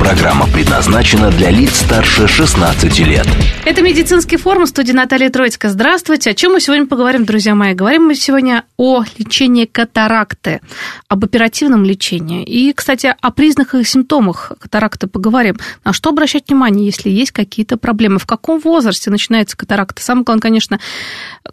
[0.00, 3.26] Программа предназначена для лиц старше 16 лет.
[3.66, 5.70] Это медицинский форум студии Наталья Троицкая.
[5.70, 6.30] Здравствуйте.
[6.30, 7.74] О чем мы сегодня поговорим, друзья мои?
[7.74, 10.62] Говорим мы сегодня о лечении катаракты,
[11.06, 12.44] об оперативном лечении.
[12.44, 15.58] И, кстати, о признаках и симптомах катаракты поговорим.
[15.84, 18.18] На что обращать внимание, если есть какие-то проблемы?
[18.18, 20.02] В каком возрасте начинается катаракта?
[20.02, 20.80] Самое главное, конечно,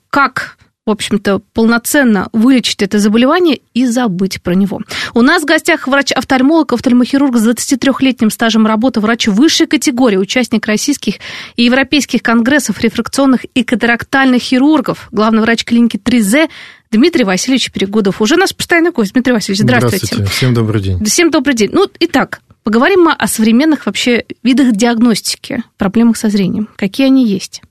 [0.09, 4.79] как в общем-то, полноценно вылечить это заболевание и забыть про него.
[5.13, 11.15] У нас в гостях врач-офтальмолог, офтальмохирург с 23-летним стажем работы, врач высшей категории, участник российских
[11.57, 16.49] и европейских конгрессов рефракционных и катарактальных хирургов, главный врач клиники 3Z
[16.89, 18.21] Дмитрий Васильевич Перегудов.
[18.21, 19.11] Уже наш постоянный гость.
[19.11, 20.05] Дмитрий Васильевич, здравствуйте.
[20.05, 20.31] Здравствуйте.
[20.31, 21.03] Всем добрый день.
[21.03, 21.69] Всем добрый день.
[21.73, 26.69] Ну, итак, поговорим мы о современных вообще видах диагностики, проблемах со зрением.
[26.77, 27.61] Какие они есть?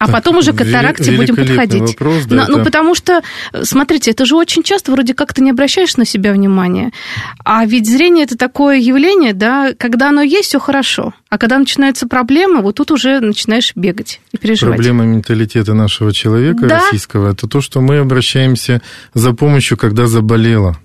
[0.00, 1.98] А так, потом уже к катаракте будем подходить.
[1.98, 2.52] Вопрос, да, Но, это...
[2.52, 3.20] Ну, потому что,
[3.62, 6.92] смотрите, это же очень часто вроде как ты не обращаешь на себя внимания.
[7.44, 11.14] А ведь зрение это такое явление, да, когда оно есть, все хорошо.
[11.30, 14.76] А когда начинаются проблемы, вот тут уже начинаешь бегать и переживать.
[14.76, 16.78] Проблема менталитета нашего человека да?
[16.78, 18.80] российского это то, что мы обращаемся
[19.14, 20.78] за помощью, когда заболело.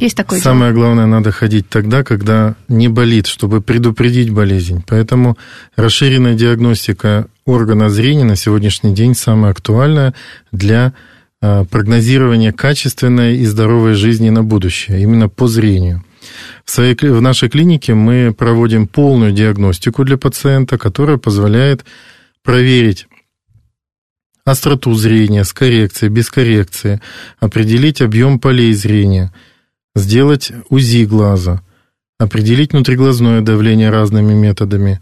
[0.00, 0.82] Есть такое Самое дело.
[0.82, 4.82] главное, надо ходить тогда, когда не болит, чтобы предупредить болезнь.
[4.88, 5.36] Поэтому
[5.76, 10.14] расширенная диагностика органа зрения на сегодняшний день самая актуальная
[10.52, 10.92] для
[11.40, 16.04] а, прогнозирования качественной и здоровой жизни на будущее, именно по зрению.
[16.64, 21.84] В, своей, в нашей клинике мы проводим полную диагностику для пациента, которая позволяет
[22.42, 23.06] проверить
[24.44, 27.00] остроту зрения с коррекцией, без коррекции,
[27.40, 29.32] определить объем полей зрения–
[29.94, 31.62] сделать УЗИ глаза,
[32.18, 35.00] определить внутриглазное давление разными методами,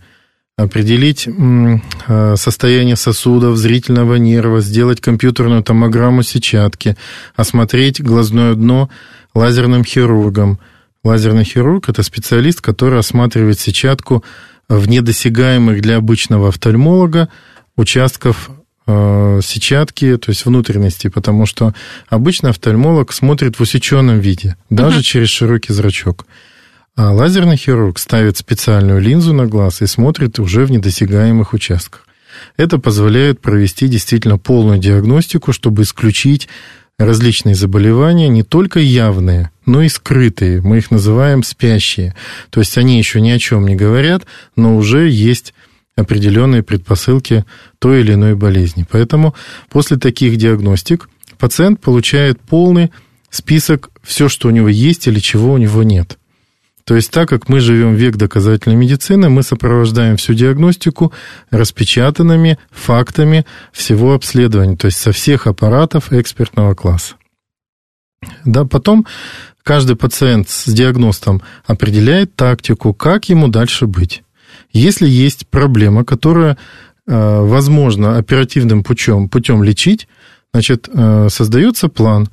[0.59, 6.97] определить э, состояние сосудов, зрительного нерва, сделать компьютерную томограмму сетчатки,
[7.37, 8.91] осмотреть глазное дно
[9.35, 10.59] лазерным хирургом.
[11.05, 14.25] Лазерный хирург– это специалист, который осматривает сетчатку
[14.69, 17.29] в недосягаемых для обычного офтальмолога
[17.77, 18.51] участков
[18.91, 21.75] Э, сетчатки, то есть внутренности, потому что
[22.09, 25.03] обычно офтальмолог смотрит в усеченном виде, даже uh-huh.
[25.03, 26.25] через широкий зрачок.
[26.99, 32.05] А лазерный хирург ставит специальную линзу на глаз и смотрит уже в недосягаемых участках.
[32.57, 36.49] Это позволяет провести действительно полную диагностику, чтобы исключить
[36.99, 40.61] различные заболевания, не только явные, но и скрытые.
[40.61, 42.17] Мы их называем спящие.
[42.51, 44.27] То есть они еще ни о чем не говорят,
[44.57, 45.55] но уже есть
[45.95, 47.45] определенные предпосылки
[47.79, 48.85] той или иной болезни.
[48.91, 49.37] Поэтому
[49.71, 52.91] после таких диагностик пациент получает полный
[53.31, 56.19] список все, что у него есть или чего у него нет.
[56.89, 61.13] То есть так как мы живем век доказательной медицины, мы сопровождаем всю диагностику
[61.51, 67.17] распечатанными фактами всего обследования, то есть со всех аппаратов экспертного класса.
[68.47, 69.05] Да, потом
[69.63, 74.23] каждый пациент с диагностом определяет тактику, как ему дальше быть.
[74.73, 76.57] Если есть проблема, которая
[77.07, 80.09] э, возможно оперативным путем, путем лечить,
[80.55, 82.31] значит, э, создается план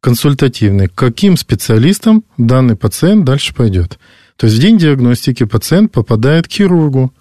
[0.00, 3.98] консультативный, к каким специалистам данный пациент дальше пойдет.
[4.36, 7.12] То есть в день диагностики пациент попадает к хирургу.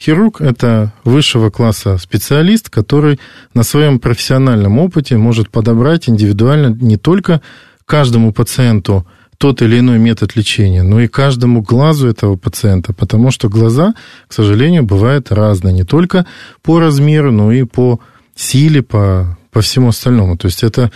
[0.00, 3.20] Хирург– это высшего класса специалист, который
[3.54, 7.40] на своем профессиональном опыте может подобрать индивидуально не только
[7.86, 9.06] каждому пациенту–
[9.42, 13.92] тот или иной метод лечения, но и каждому глазу этого пациента, потому что глаза,
[14.28, 16.26] к сожалению, бывают разные, не только
[16.62, 17.98] по размеру, но и по
[18.36, 20.36] силе, по, по всему остальному.
[20.36, 20.92] То есть это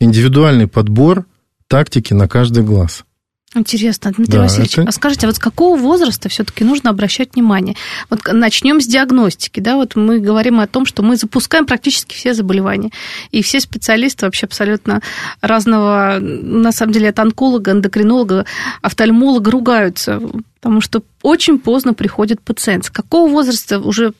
[0.00, 1.26] индивидуальный подбор
[1.68, 3.04] тактики на каждый глаз.
[3.54, 4.88] Интересно, Дмитрий да, Васильевич, это...
[4.88, 7.74] а скажите, а вот с какого возраста все-таки нужно обращать внимание?
[8.10, 12.34] Вот начнем с диагностики, да, вот мы говорим о том, что мы запускаем практически все
[12.34, 12.90] заболевания,
[13.30, 15.00] и все специалисты вообще абсолютно
[15.40, 18.44] разного, на самом деле, от онколога, эндокринолога,
[18.82, 20.20] офтальмолога ругаются,
[20.60, 22.84] потому что очень поздно приходит пациент.
[22.84, 24.12] С какого возраста уже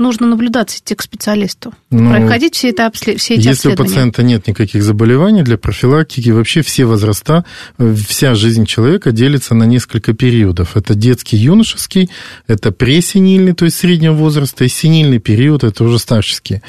[0.00, 4.48] нужно наблюдаться, идти к специалисту, ну, проходить все, это, все эти Если у пациента нет
[4.48, 7.44] никаких заболеваний, для профилактики вообще все возраста,
[7.78, 10.76] вся жизнь человека делится на несколько периодов.
[10.76, 12.10] Это детский, юношеский,
[12.48, 16.62] это пресенильный, то есть среднего возраста, и сенильный период, это уже старческий.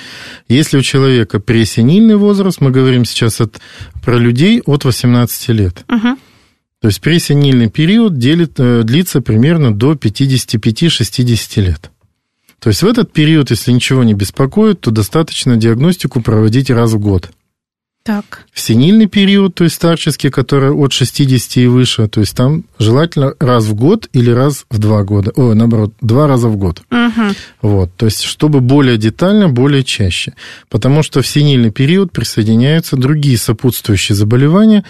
[0.47, 3.59] Если у человека пресенильный возраст, мы говорим сейчас от,
[4.03, 5.83] про людей от 18 лет.
[5.89, 6.17] Угу.
[6.81, 11.91] То есть пресенильный период делит, э, длится примерно до 55-60 лет.
[12.61, 16.99] То есть в этот период, если ничего не беспокоит, то достаточно диагностику проводить раз в
[16.99, 17.31] год.
[18.03, 18.45] Так.
[18.51, 23.33] В сенильный период, то есть старческий, который от 60 и выше, то есть там желательно
[23.39, 25.31] раз в год или раз в два года.
[25.35, 26.81] О, наоборот, два раза в год.
[26.91, 27.35] Угу.
[27.61, 30.33] Вот, то есть чтобы более детально, более чаще.
[30.69, 34.83] Потому что в сенильный период присоединяются другие сопутствующие заболевания,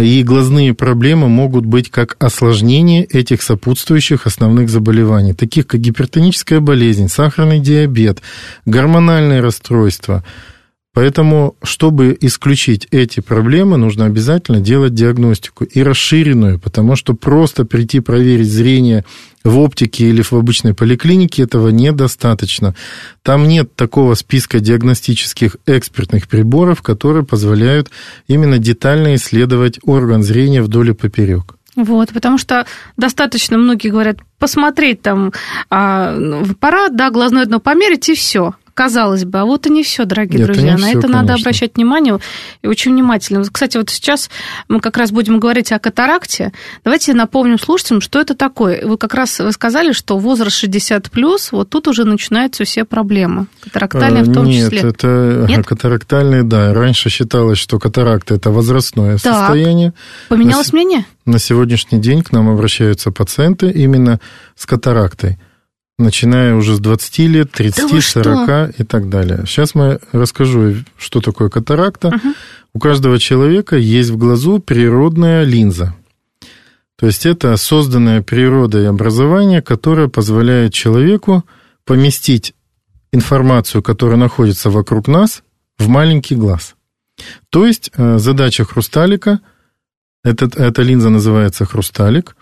[0.00, 7.08] и глазные проблемы могут быть как осложнение этих сопутствующих основных заболеваний, таких как гипертоническая болезнь,
[7.08, 8.22] сахарный диабет,
[8.64, 10.24] гормональные расстройства–
[10.94, 18.00] Поэтому, чтобы исключить эти проблемы, нужно обязательно делать диагностику и расширенную, потому что просто прийти
[18.00, 19.04] проверить зрение
[19.44, 22.74] в оптике или в обычной поликлинике этого недостаточно.
[23.22, 27.90] Там нет такого списка диагностических экспертных приборов, которые позволяют
[28.26, 31.54] именно детально исследовать орган зрения вдоль и поперек.
[31.76, 35.32] Вот, потому что достаточно многие говорят, посмотреть там
[35.70, 39.40] а, в аппарат, да, глазное дно померить, и все казалось бы.
[39.40, 40.62] А вот и не все, дорогие это друзья.
[40.62, 41.22] Не На все, это конечно.
[41.22, 42.16] надо обращать внимание
[42.62, 43.42] и очень внимательно.
[43.50, 44.30] Кстати, вот сейчас
[44.68, 46.52] мы как раз будем говорить о катаракте.
[46.84, 48.86] Давайте напомним слушателям, что это такое.
[48.86, 53.48] Вы как раз вы сказали, что возраст 60 плюс, вот тут уже начинаются все проблемы.
[53.64, 54.90] Катарактальные в том Нет, числе.
[54.90, 55.66] это Нет?
[55.66, 56.72] катарактальные, да.
[56.72, 59.34] Раньше считалось, что катаракта это возрастное Так.
[59.34, 59.92] состояние.
[60.28, 61.04] Поменялось на мнение?
[61.26, 64.20] На сегодняшний день к нам обращаются пациенты именно
[64.54, 65.36] с катарактой,
[65.98, 68.22] начиная уже с 20 лет, 30, вы что?
[68.22, 69.44] 40 и так далее.
[69.46, 72.18] Сейчас мы расскажу, что такое катаракта.
[72.72, 75.94] У каждого человека есть в глазу природная линза.
[76.96, 81.44] То есть это созданное природой образование, которое позволяет человеку
[81.84, 82.54] поместить
[83.12, 85.42] информацию, которая находится вокруг нас,
[85.78, 86.74] в маленький глаз.
[87.50, 89.40] То есть э, задача хрусталика,
[90.24, 92.36] этот, эта линза называется хрусталик,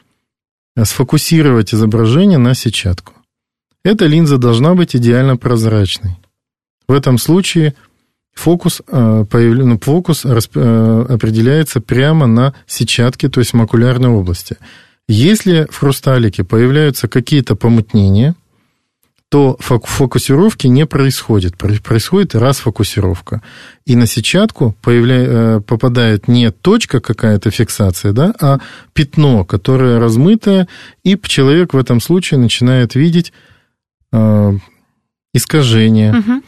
[0.74, 3.12] э, сфокусировать изображение на сетчатку.
[3.86, 6.16] Эта линза должна быть идеально прозрачной.
[6.88, 7.74] В этом случае
[8.34, 14.56] фокус, э, ну, фокус э, определяется прямо на сетчатке, то есть макулярной области.
[15.06, 18.34] Если в хрусталике появляются какие-то помутнения,
[19.28, 21.56] то фок- фокусировки не происходит.
[21.56, 23.40] Про- Происходит расфокусировка.
[23.84, 28.58] И на сетчатку появля- э, попадает не точка какая-то фиксация, да, а
[28.94, 30.66] пятно, которое размытое,
[31.04, 33.32] и человек в этом случае начинает видеть
[35.34, 36.12] искажения.
[36.12, 36.42] Мгм.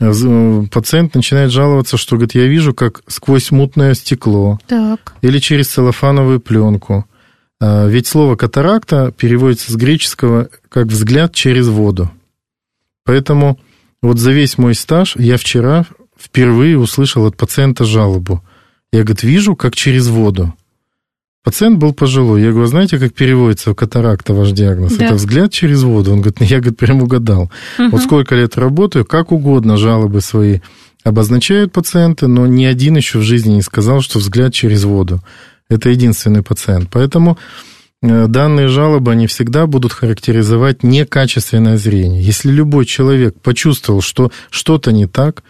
[0.00, 5.14] З- Пациент начинает жаловаться, что, говорит, я вижу, как сквозь мутное стекло Так.
[5.22, 7.04] или через целлофановую пленку.
[7.60, 12.08] Ведь слово катаракта переводится с греческого как взгляд через воду.
[13.04, 13.58] Поэтому
[14.00, 15.84] вот за весь мой стаж я вчера
[16.16, 18.44] впервые услышал от пациента жалобу.
[18.92, 20.54] Я, говорит, вижу, как через воду.
[21.48, 22.42] Пациент был пожилой.
[22.42, 24.96] Я говорю, знаете, как переводится катаракта ваш диагноз?
[24.96, 25.06] Да.
[25.06, 26.12] Это взгляд через воду.
[26.12, 27.50] Он говорит, я, говорит, прям угадал.
[27.78, 30.58] Вот сколько лет работаю, как угодно жалобы свои
[31.04, 35.22] обозначают пациенты, но ни один еще в жизни не сказал, что взгляд через воду.
[35.70, 36.90] Это единственный пациент.
[36.92, 37.38] Поэтому
[38.02, 42.20] э, данные жалобы, они всегда будут характеризовать некачественное зрение.
[42.20, 45.44] Если любой человек почувствовал, что что-то не так,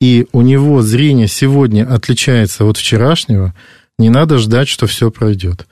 [0.00, 3.52] и у него зрение сегодня отличается от вчерашнего,
[3.98, 5.66] не надо ждать, что все пройдет.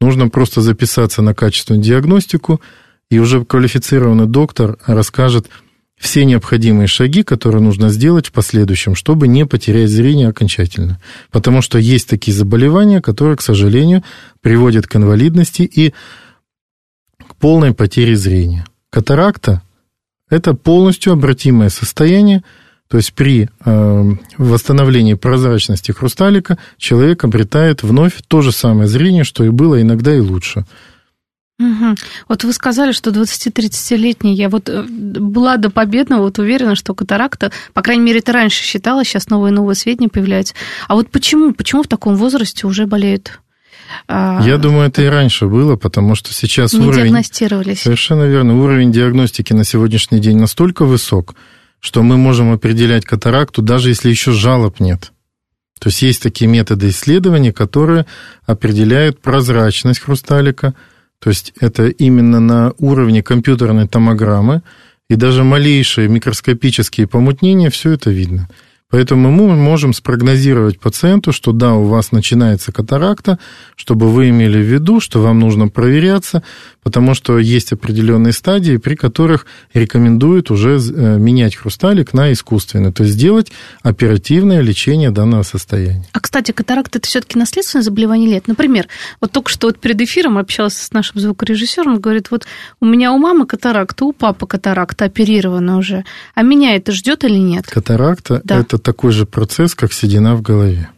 [0.00, 2.60] Нужно просто записаться на качественную диагностику,
[3.10, 5.48] и уже квалифицированный доктор расскажет
[5.96, 11.00] все необходимые шаги, которые нужно сделать в последующем, чтобы не потерять зрение окончательно.
[11.30, 14.02] Потому что есть такие заболевания, которые, к сожалению,
[14.40, 15.94] приводят к инвалидности и
[17.26, 18.66] к полной потере зрения.
[18.90, 19.62] Катаракта–
[20.28, 22.42] это полностью обратимое состояние,
[22.94, 29.42] то есть при э, восстановлении прозрачности хрусталика человек обретает вновь то же самое зрение, что
[29.42, 30.64] и было, иногда и лучше.
[31.58, 31.96] Мгм.
[32.28, 37.50] Вот вы сказали, что 20-30-летний, я вот э, была до победного, вот уверена, что катаракта,
[37.72, 40.54] по крайней мере, это раньше считала, сейчас новые и новые сведения появляются.
[40.86, 43.40] А вот почему, почему в таком возрасте уже болеют?
[44.06, 47.06] а, Я думаю, это и раньше было, потому что сейчас не уровень...
[47.06, 47.80] диагностировались.
[47.80, 48.56] Совершенно верно.
[48.62, 51.34] Уровень диагностики на сегодняшний день настолько высок,
[51.84, 55.12] что мы можем определять катаракту, даже если еще жалоб нет.
[55.78, 58.06] То есть есть такие методы исследования, которые
[58.46, 60.74] определяют прозрачность хрусталика.
[61.18, 64.62] То есть это именно на уровне компьютерной томограммы,
[65.10, 68.48] и даже малейшие микроскопические помутнения, все это видно.
[68.88, 73.38] Поэтому мы можем спрогнозировать пациенту, что да, у вас начинается катаракта,
[73.76, 76.42] чтобы вы имели в виду, что вам нужно проверяться,
[76.84, 83.02] потому что есть определенные стадии, при которых рекомендуют уже э, менять хрусталик на искусственный, то
[83.02, 83.50] есть сделать
[83.82, 86.04] оперативное лечение данного состояния.
[86.12, 88.46] А, кстати, катаракта– это все-таки наследственное заболевание лет?
[88.46, 88.86] Например,
[89.20, 92.46] вот только что вот перед эфиром общалась с нашим звукорежиссером, говорит, вот
[92.80, 97.38] у меня у мамы катаракта, у папы катаракта оперирована уже, а меня это ждет или
[97.38, 97.66] нет?
[97.66, 100.90] Катаракта да.– это такой же процесс, как седина в голове.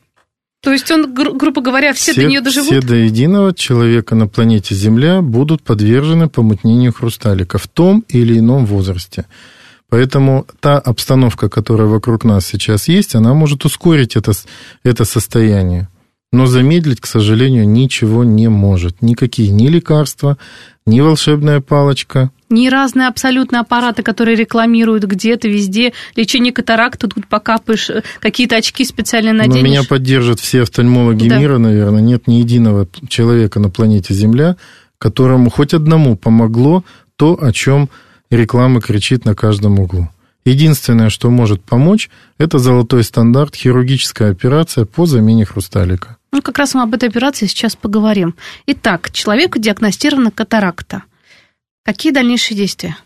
[0.66, 2.70] То есть он, гру- грубо говоря, все, все до нее доживут?
[2.70, 8.66] Все до единого человека на планете Земля будут подвержены помутнению хрусталика в том или ином
[8.66, 9.26] возрасте.
[9.88, 14.32] Поэтому та обстановка, которая вокруг нас сейчас есть, она может ускорить это,
[14.82, 15.88] это состояние.
[16.32, 19.02] Но замедлить, к сожалению, ничего не может.
[19.02, 20.37] Никакие ни лекарства,
[20.85, 22.32] ни волшебная палочка.
[22.48, 25.92] Ни разные абсолютно аппараты, которые рекламируют где-то, везде.
[26.14, 29.62] Лечение катаракты, тут покапаешь, э, какие-то очки специально наденешь.
[29.62, 31.38] Но меня поддержат все офтальмологи да.
[31.38, 32.00] мира, наверное.
[32.00, 34.56] Нет ни единого человека на планете Земля,
[34.98, 36.84] которому хоть одному помогло
[37.16, 37.88] то, о чем
[38.30, 40.08] реклама кричит на каждом углу.
[40.44, 46.18] Единственное, что может помочь, это золотой стандарт хирургическая операция по замене хрусталика.
[46.30, 48.36] Ну, как раз мы об этой операции сейчас поговорим.
[48.66, 51.02] Итак, человеку диагностирована катаракта.
[51.87, 52.97] Какие дальнейшие действия?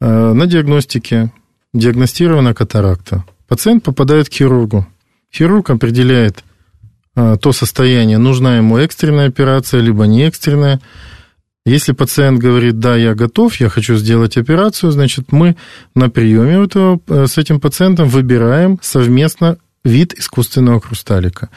[0.00, 1.30] Э, на диагностике
[1.72, 3.24] диагностирована катаракта.
[3.46, 4.84] Пациент попадает к хирургу.
[5.32, 6.42] Хирург определяет
[7.14, 10.80] э, то состояние, нужна ему экстренная операция, либо не экстренная.
[11.64, 15.54] Если пациент говорит, да, я готов, я хочу сделать операцию, значит, мы
[15.94, 21.48] на приеме этого, э, с этим пациентом выбираем совместно вид искусственного хрусталика.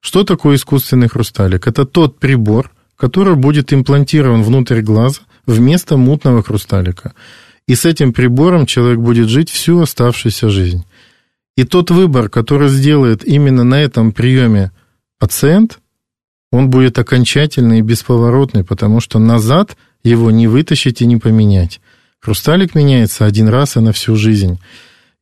[0.00, 1.66] Что такое искусственный хрусталик?
[1.66, 7.14] Это тот прибор, который будет имплантирован внутрь глаза вместо мутного хрусталика.
[7.66, 10.84] И с этим прибором человек будет жить всю оставшуюся жизнь.
[11.56, 14.72] И тот выбор, который сделает именно на этом приеме
[15.18, 15.78] пациент,
[16.50, 21.80] он будет окончательный и бесповоротный, потому что назад его не вытащить и не поменять.
[22.20, 24.58] Хрусталик меняется один раз и на всю жизнь.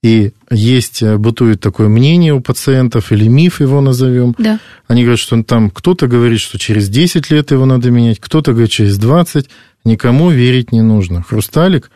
[0.03, 4.35] И есть, э, бытует такое мнение у пациентов, или миф его назовем.
[4.39, 4.59] Да.
[4.89, 8.71] Они говорят, что там кто-то говорит, что через 10 лет его надо менять, кто-то говорит,
[8.71, 9.51] через 20.
[9.85, 11.23] Никому верить не нужно.
[11.23, 11.91] Хрусталик,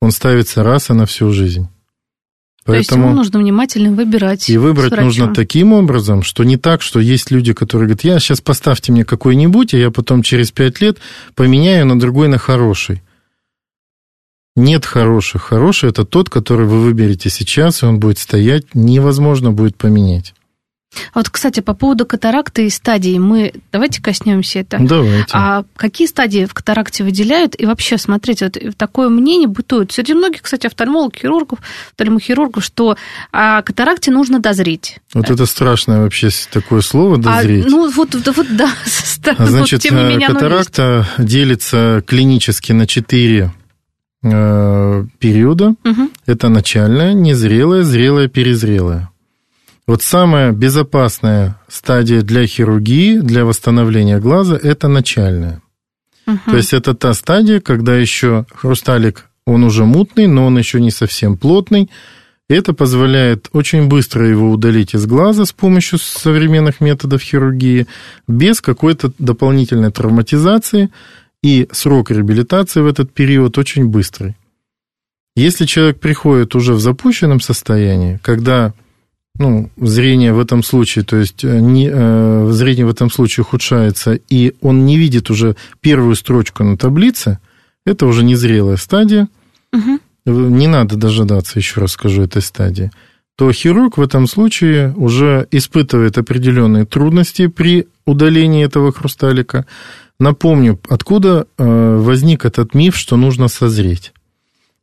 [0.00, 1.68] он ставится раз и на всю жизнь.
[2.64, 2.74] Поэтому...
[2.74, 4.48] То есть ему нужно внимательно выбирать.
[4.48, 8.40] И выбрать нужно таким образом, что не так, что есть люди, которые говорят, я сейчас
[8.40, 10.98] поставьте мне какой-нибудь, а я потом через пять лет
[11.34, 13.02] поменяю на другой, на хороший.
[14.54, 15.42] Нет хороших.
[15.42, 20.34] Хороший это тот, который вы выберете сейчас, и он будет стоять, невозможно будет поменять.
[21.12, 24.78] А вот, кстати, по поводу катаракты и стадий, мы давайте коснемся это.
[24.80, 25.30] Давайте.
[25.32, 27.58] А какие стадии в катаракте выделяют?
[27.58, 31.58] И вообще, смотрите, вот такое мнение бытует среди многих, кстати, офтальмологов, хирургов,
[31.92, 32.96] офтальмохирургов, что
[33.30, 34.98] о катаракте нужно дозреть.
[35.14, 37.66] Вот это страшное вообще такое слово «дозреть».
[37.66, 38.70] А, ну, вот, вот да.
[39.36, 43.52] А значит, вот, тем не менее, катаракта делится клинически на четыре
[44.22, 45.74] э, периода.
[45.84, 46.10] Угу.
[46.26, 49.11] Это начальная, незрелая, зрелая, перезрелая.
[49.86, 55.60] Вот самая безопасная стадия для хирургии, для восстановления глаза, это начальная.
[56.26, 56.38] Угу.
[56.46, 60.92] То есть это та стадия, когда еще хрусталик, он уже мутный, но он еще не
[60.92, 61.90] совсем плотный.
[62.48, 67.86] Это позволяет очень быстро его удалить из глаза с помощью современных методов хирургии,
[68.28, 70.90] без какой-то дополнительной травматизации,
[71.42, 74.36] и срок реабилитации в этот период очень быстрый.
[75.34, 78.74] Если человек приходит уже в запущенном состоянии, когда
[79.38, 84.18] ну, зрение в этом случае, то есть э, не, э, зрение в этом случае ухудшается,
[84.28, 87.38] и он не видит уже первую строчку на таблице,
[87.86, 89.28] это уже незрелая стадия.
[89.72, 89.98] Угу.
[90.26, 92.90] Не надо дожидаться, еще раз скажу, этой стадии.
[93.36, 99.66] То хирург в этом случае уже испытывает определенные трудности при удалении этого хрусталика.
[100.20, 104.12] Напомню, откуда э, возник этот миф, что нужно созреть.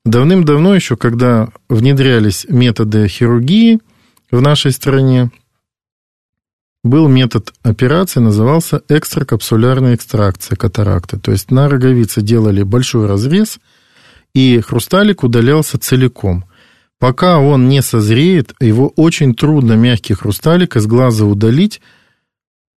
[0.03, 3.79] Давным-давно еще, когда внедрялись методы хирургии,
[4.31, 5.31] в нашей стране
[6.83, 11.17] был метод операции, назывался экстракапсулярная экстракция катаракты.
[11.19, 13.59] То есть на роговице делали большой разрез,
[14.33, 16.45] и хрусталик удалялся целиком.
[17.00, 21.81] Пока он не созреет, его очень трудно мягкий хрусталик из глаза удалить,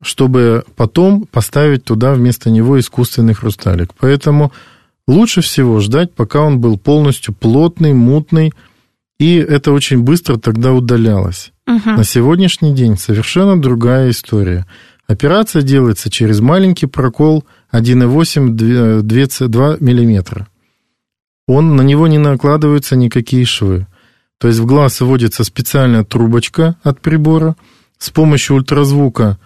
[0.01, 3.95] чтобы потом поставить туда вместо него искусственный хрусталик.
[3.99, 4.53] Поэтому
[5.07, 8.53] лучше всего ждать, пока он был полностью плотный, мутный,
[9.23, 11.53] и это очень быстро тогда удалялось.
[11.69, 11.91] Угу.
[11.91, 14.67] На сегодняшний день совершенно другая история.
[15.07, 20.49] Операция делается через маленький прокол 1,8-2 мм.
[21.47, 23.87] Он, на него не накладываются никакие швы.
[24.39, 27.55] То есть в глаз вводится специальная трубочка от прибора.
[27.99, 29.39] С помощью ультразвука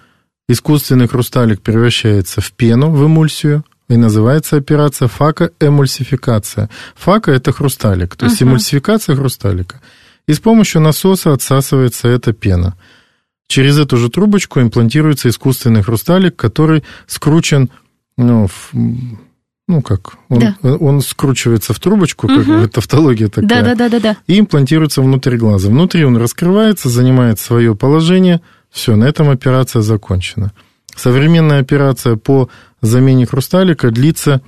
[0.48, 6.68] искусственный хрусталик превращается в пену, в эмульсию, И называется операция факоэмульсификация.
[6.96, 8.46] Фака– это хрусталик, то есть uh-huh.
[8.46, 9.80] эмульсификация хрусталика.
[10.26, 12.76] И с помощью насоса отсасывается эта пена.
[13.48, 17.70] Через эту же трубочку имплантируется искусственный хрусталик, который скручен
[18.16, 18.70] ну, в,
[19.68, 20.56] ну как, он, да.
[20.62, 22.68] он скручивается в трубочку, как угу.
[22.68, 23.48] тавтология такая.
[23.48, 24.16] Да, да, да, да, да.
[24.26, 25.68] И имплантируется внутрь глаза.
[25.68, 28.40] Внутри он раскрывается, занимает свое положение.
[28.70, 30.52] Все, на этом операция закончена.
[30.96, 32.48] Современная операция по
[32.80, 34.40] замене хрусталика длится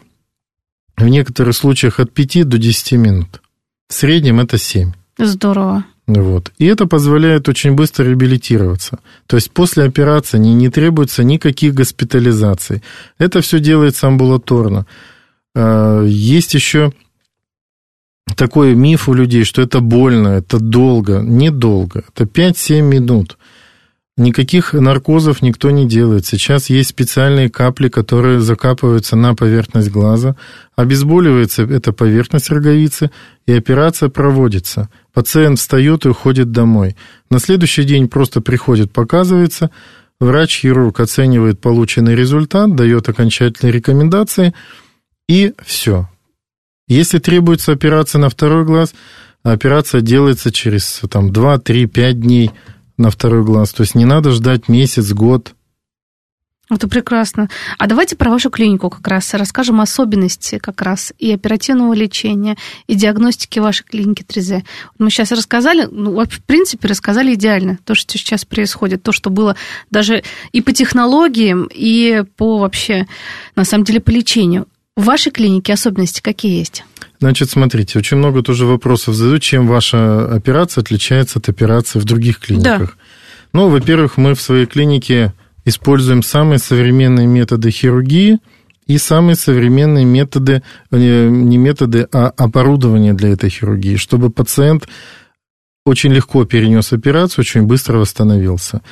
[0.97, 3.43] в некоторых случаях от 5 до 10 минут.
[3.89, 4.93] В среднем это 7.
[5.19, 5.85] Здорово.
[6.07, 6.53] Вот.
[6.59, 8.99] И это позволяет очень быстро реабилитироваться.
[9.27, 12.83] То есть после операции не, не требуется никаких госпитализаций.
[13.19, 14.87] Это все делается амбулаторно.
[15.55, 16.93] А, есть еще
[18.37, 21.21] такой миф у людей, что это больно, это долго.
[21.21, 22.05] Недолго.
[22.09, 23.38] Это 5-7 минут.
[24.19, 26.27] Никаких наркозов никто не делает.
[26.27, 30.35] Сейчас есть специальные капли, которые закапываются на поверхность глаза.
[30.75, 33.13] Обезболивается эта поверхность роговицы,
[33.47, 34.89] и операция проводится.
[35.15, 36.97] Пациент встает и уходит домой.
[37.31, 39.71] На следующий день просто приходит, показывается.
[40.19, 44.53] Врач-хирург оценивает полученный результат, дает окончательные рекомендации,
[45.29, 46.09] и все.
[46.89, 48.95] Если требуется операция на второй глаз,
[49.45, 52.51] операция делается через там, 2, 3, 5 дней–
[52.99, 53.73] на второй глаз.
[53.73, 55.55] То есть не надо ждать месяц, год.
[56.71, 57.49] Это прекрасно.
[57.79, 62.95] А давайте про вашу клинику как раз расскажем особенности как раз и оперативного лечения, и
[62.95, 64.65] диагностики вашей клиники 3Z.
[64.99, 69.57] Мы сейчас рассказали, ну, в принципе, рассказали идеально то, что сейчас происходит, то, что было
[69.91, 73.07] даже и по технологиям, и по вообще,
[73.57, 74.67] на самом деле, по лечению.
[74.95, 76.85] В вашей клинике особенности какие есть?
[77.21, 82.39] Значит, смотрите, очень много тоже вопросов задают, чем ваша операция отличается от операции в других
[82.39, 82.97] клиниках.
[82.97, 83.03] Да.
[83.53, 85.33] Ну, во-первых, мы в своей клинике
[85.65, 88.39] используем самые современные методы хирургии
[88.87, 94.89] и самые современные методы, э, не методы, а оборудование для этой хирургии, чтобы пациент
[95.85, 98.83] очень легко перенес операцию, очень быстро восстановился.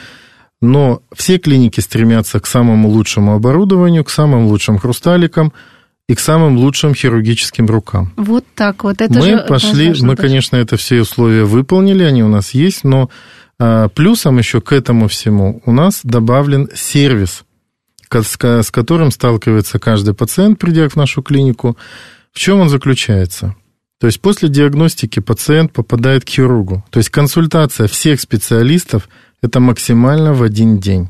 [0.61, 5.53] Но все клиники стремятся к самому лучшему оборудованию, к самым лучшим хрусталикам–
[6.09, 8.13] и к самым лучшим хирургическим рукам.
[8.17, 9.01] Вот так вот.
[9.01, 10.21] Это мы же пошли, мы, быть.
[10.21, 13.11] конечно, это все условия выполнили, они у нас есть, но
[13.59, 17.45] а, плюсом еще к этому всему у нас добавлен сервис,
[18.11, 21.77] с которым сталкивается каждый пациент, придя в нашу клинику.
[22.33, 23.57] В чем он заключается?
[23.99, 26.85] То есть после диагностики пациент попадает к хирургу.
[26.91, 29.09] То есть консультация всех специалистов–
[29.43, 31.09] это максимально в один день.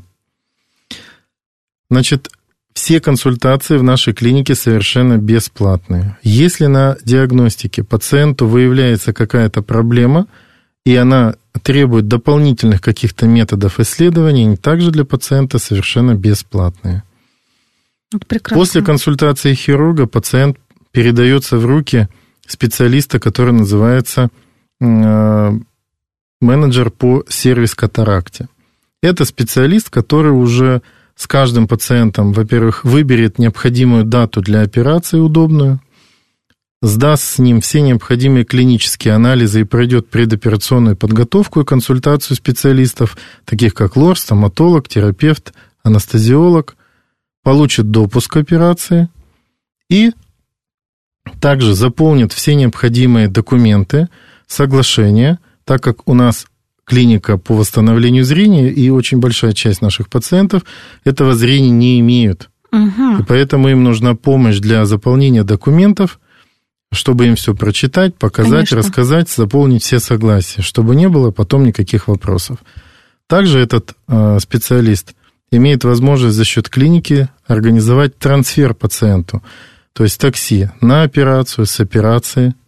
[1.89, 2.29] Значит,
[2.77, 6.15] все консультации в нашей клинике совершенно бесплатные.
[6.21, 10.27] Если на диагностике пациенту выявляется какая-то проблема,
[10.85, 17.01] и она требует дополнительных каких-то методов исследований, они также для пациента совершенно бесплатные.
[18.27, 18.61] Прекрасно.
[18.61, 20.57] После консультации хирурга пациент
[20.91, 22.07] передается в руки
[22.45, 24.29] специалиста, который называется
[24.79, 25.51] э,
[26.41, 28.49] менеджер по сервис катаракте.
[29.01, 30.83] Это специалист, который уже
[31.17, 35.81] с каждым пациентом, во-первых, выберет необходимую дату для операции удобную,
[36.81, 43.73] сдаст с ним все необходимые клинические анализы и пройдет предоперационную подготовку и консультацию специалистов, таких
[43.73, 45.53] как лор, стоматолог, терапевт,
[45.83, 46.77] анестезиолог,
[47.43, 49.09] получит допуск к операции
[49.89, 50.11] и
[51.41, 54.07] также заполнит все необходимые документы,
[54.45, 56.45] соглашения, так как у нас
[56.87, 60.63] клиника по восстановлению зрения, и очень большая часть наших пациентов
[61.03, 62.49] этого зрения не имеют.
[62.71, 63.19] Угу.
[63.19, 66.19] И поэтому им нужна помощь для заполнения документов,
[66.93, 68.77] чтобы им все прочитать, показать, Конечно.
[68.77, 72.59] рассказать, заполнить все согласия, чтобы не было потом никаких вопросов.
[73.27, 75.13] Также этот э, специалист
[75.51, 79.43] имеет возможность за счет клиники организовать трансфер пациенту,
[79.91, 82.55] то есть такси на операцию, с операции–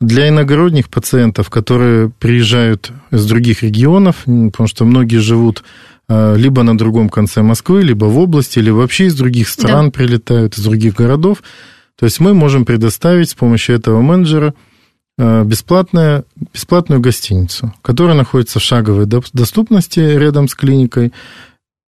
[0.00, 5.62] для иногородних пациентов, которые приезжают из других регионов, потому что многие живут
[6.08, 9.90] а, либо на другом конце Москвы, либо в области, или вообще из других стран да.
[9.92, 11.42] прилетают, из других городов.
[11.98, 14.54] То есть мы можем предоставить с помощью этого менеджера
[15.18, 21.12] а, бесплатную, бесплатную гостиницу, которая находится в шаговой доступности рядом с клиникой.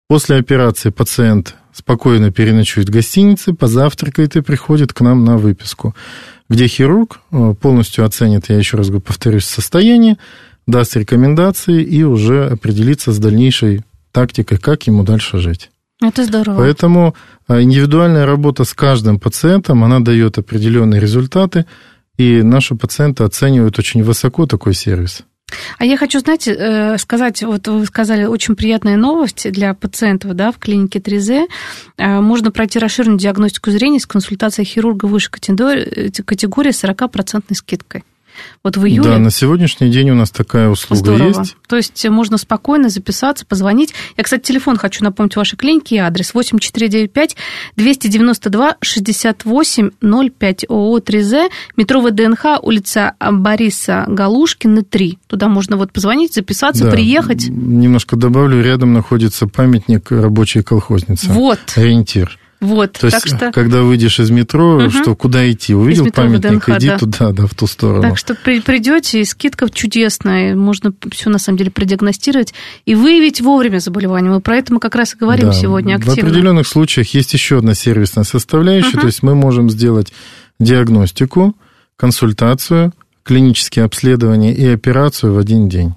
[0.10, 5.95] После операции пациент спокойно переночует в гостинице, позавтракает и приходит к нам на выписку
[6.50, 10.18] где хирург э, полностью оценит, я еще раз повторюсь, состояние,
[10.68, 15.70] даст рекомендации и уже определится с дальнейшей тактикой, как ему дальше жить.
[16.02, 16.58] Это здорово.
[16.58, 17.16] Поэтому
[17.48, 21.66] э, индивидуальная работа с каждым пациентом, она дает определенные результаты,
[22.18, 25.24] и наши пациенты оценивают очень высоко такой сервис.
[25.78, 30.52] А я хочу, знаете, э, сказать, вот вы сказали, очень приятная новость для пациентов да,
[30.52, 31.48] в клинике 3Z.
[31.98, 38.04] Э, можно пройти расширенную диагностику зрения с консультацией хирурга выше категории с 40% скидкой.
[38.63, 39.10] Вот в июле...
[39.10, 41.39] Да, на сегодняшний день у нас такая услуга Здорово.
[41.39, 41.56] есть.
[41.67, 43.93] То есть можно спокойно записаться, позвонить.
[44.17, 47.36] Я, кстати, телефон хочу напомнить вашей клинике и адрес 8495
[47.75, 49.91] 292 68
[50.39, 55.19] 05 ООО 3З, метро ВДНХ, улица Бориса Галушкина, 3.
[55.28, 56.91] Туда можно вот позвонить, записаться, да.
[56.91, 57.47] приехать.
[57.49, 61.32] Немножко добавлю, рядом находится памятник рабочей колхозницы.
[61.32, 61.60] Вот.
[61.75, 62.38] Ориентир.
[62.62, 63.52] Вот, То так есть, что...
[63.54, 64.89] когда выйдешь из метро, угу.
[64.89, 65.74] что куда идти?
[65.74, 66.98] Увидел метро памятник, ВДНХ, иди да.
[66.98, 68.02] туда, да, в ту сторону.
[68.02, 72.54] Так что при, придете, и скидка чудесная, можно все на самом деле продиагностировать
[72.86, 74.30] и выявить вовремя заболевание.
[74.30, 75.54] Мы про это мы как раз и говорим да.
[75.54, 76.15] сегодня активно.
[76.15, 79.02] В определенных случаях есть еще одна сервисная составляющая, угу.
[79.02, 80.12] то есть мы можем сделать
[80.60, 81.56] диагностику,
[81.95, 82.91] консультацию,
[83.24, 85.93] клинические обследования и операцию в один день.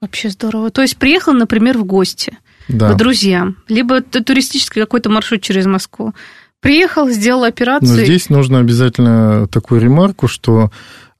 [0.00, 0.70] Вообще здорово.
[0.70, 2.36] То есть приехал, например, в гости–
[2.70, 2.94] да.
[2.94, 6.14] друзьям, либо туристический какой-то маршрут через Москву.
[6.60, 7.96] Приехал, сделал операцию.
[7.96, 10.70] Но здесь нужно обязательно такую ремарку, что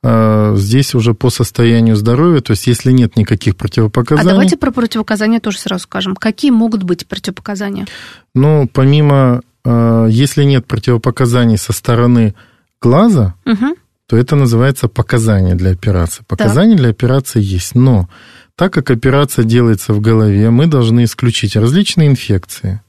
[0.03, 4.29] э, здесь уже по состоянию здоровья, то есть если нет никаких противопоказаний...
[4.29, 6.15] А давайте про противопоказания тоже сразу скажем.
[6.15, 7.87] Какие могут быть противопоказания?
[8.35, 12.35] Ну, помимо, э, если нет противопоказаний со стороны
[12.83, 13.77] глаза, угу.
[14.11, 16.25] То это называется показания для операции.
[16.27, 16.83] Показания да.
[16.83, 18.09] для операции есть, но
[18.57, 22.81] так как операция делается в голове, мы должны исключить различные инфекции,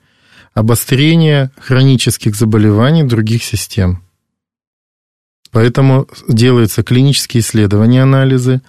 [0.55, 4.01] обострение хронических заболеваний других систем.
[5.51, 8.63] Поэтому делаются клинические исследования, анализы,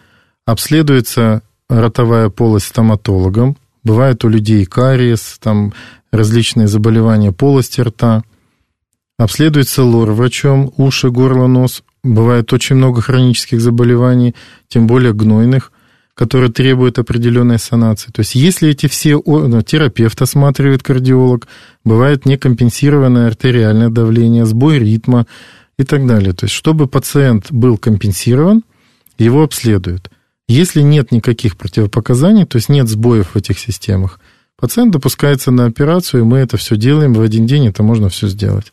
[0.45, 5.73] обследуется ротовая полость стоматологом, бывает у людей кариес, там
[6.11, 8.25] различные заболевания полости рта,
[9.17, 14.35] обследуется лор врачом, уши, горло, нос, бывает очень много хронических заболеваний,
[14.69, 15.73] тем более гнойных–
[16.15, 18.11] которые требуют определенной санации.
[18.11, 19.21] То есть если эти все...
[19.25, 21.49] Ну, терапевт осматривает кардиолог,
[21.85, 25.27] бывает некомпенсированное артериальное давление, сбой ритма
[25.79, 26.33] и так далее.
[26.33, 28.63] То есть чтобы пациент был компенсирован,
[29.19, 30.11] его обследуют.
[30.49, 34.21] Если нет никаких противопоказаний, то есть нет сбоев в этих системах,
[34.59, 38.29] пациент допускается на операцию, и мы это все делаем в один день, это можно все
[38.29, 38.73] сделать.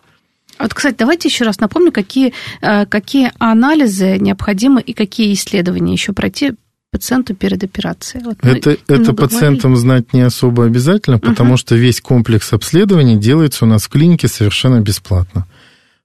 [0.59, 6.11] Вот, кстати, давайте еще раз напомню, какие, э, какие анализы необходимы и какие исследования еще
[6.11, 6.53] пройти
[6.91, 8.23] пациенту перед операцией?
[8.25, 9.81] Вот это это пациентам говорили.
[9.81, 11.57] знать не особо обязательно, потому угу.
[11.57, 15.47] что весь комплекс обследований делается у нас в клинике совершенно бесплатно.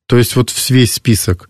[0.06, 1.48] То есть вот весь список.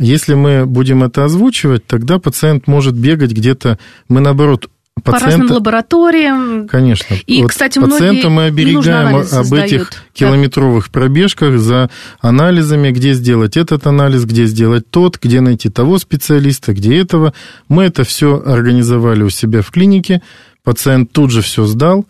[0.00, 5.24] Если мы будем это озвучивать, тогда пациент может бегать где-то, мы наоборот Пациента...
[5.24, 6.68] По разным лабораториям.
[6.68, 7.16] Конечно.
[7.26, 9.64] И, вот кстати, пациента мы оберегаем об сдают.
[9.64, 10.90] этих километровых да.
[10.92, 16.98] пробежках за анализами, где сделать этот анализ, где сделать тот, где найти того специалиста, где
[16.98, 17.34] этого.
[17.68, 20.22] Мы это все организовали у себя в клинике.
[20.64, 22.06] Пациент тут же все сдал.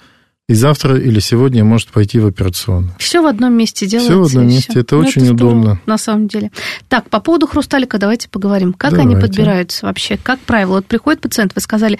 [0.48, 2.94] И завтра или сегодня может пойти в операционную.
[2.98, 4.12] Все в одном месте делается.
[4.12, 4.70] Все в одном месте.
[4.70, 4.81] Все.
[4.81, 5.81] Это ну, очень это здорово, удобно.
[5.85, 6.51] На самом деле.
[6.88, 8.72] Так, по поводу хрусталика давайте поговорим.
[8.72, 9.12] Как давайте.
[9.12, 10.16] они подбираются вообще?
[10.16, 10.77] Как правило?
[10.77, 11.98] Вот приходит пациент, вы сказали,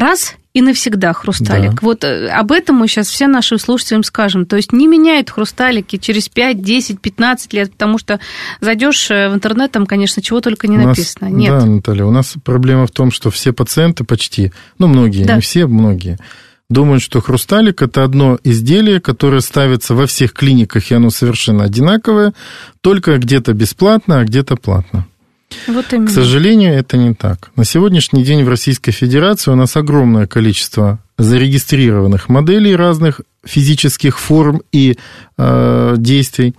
[0.00, 1.72] раз и навсегда хрусталик.
[1.72, 1.78] Да.
[1.80, 4.46] Вот э, об этом мы сейчас все нашим слушателям скажем.
[4.46, 8.20] То есть не меняют хрусталики через 5, 10, 15 лет, потому что
[8.60, 11.28] зайдешь э, в интернет, там, конечно, чего только не у написано.
[11.28, 11.58] Нас, Нет.
[11.58, 15.36] Да, Наталья, у нас проблема в том, что все пациенты почти, ну, многие, да.
[15.36, 16.18] не все, многие,
[16.70, 22.32] думают, что хрусталик– это одно изделие, которое ставится во всех клиниках, и оно совершенно одинаковое,
[22.80, 25.06] только где-то бесплатно, а где-то платно.
[25.66, 26.06] Вот именно.
[26.06, 27.50] К сожалению, это не так.
[27.56, 34.62] На сегодняшний день в Российской Федерации у нас огромное количество зарегистрированных моделей разных физических форм
[34.72, 34.98] и
[35.36, 36.54] э, действий,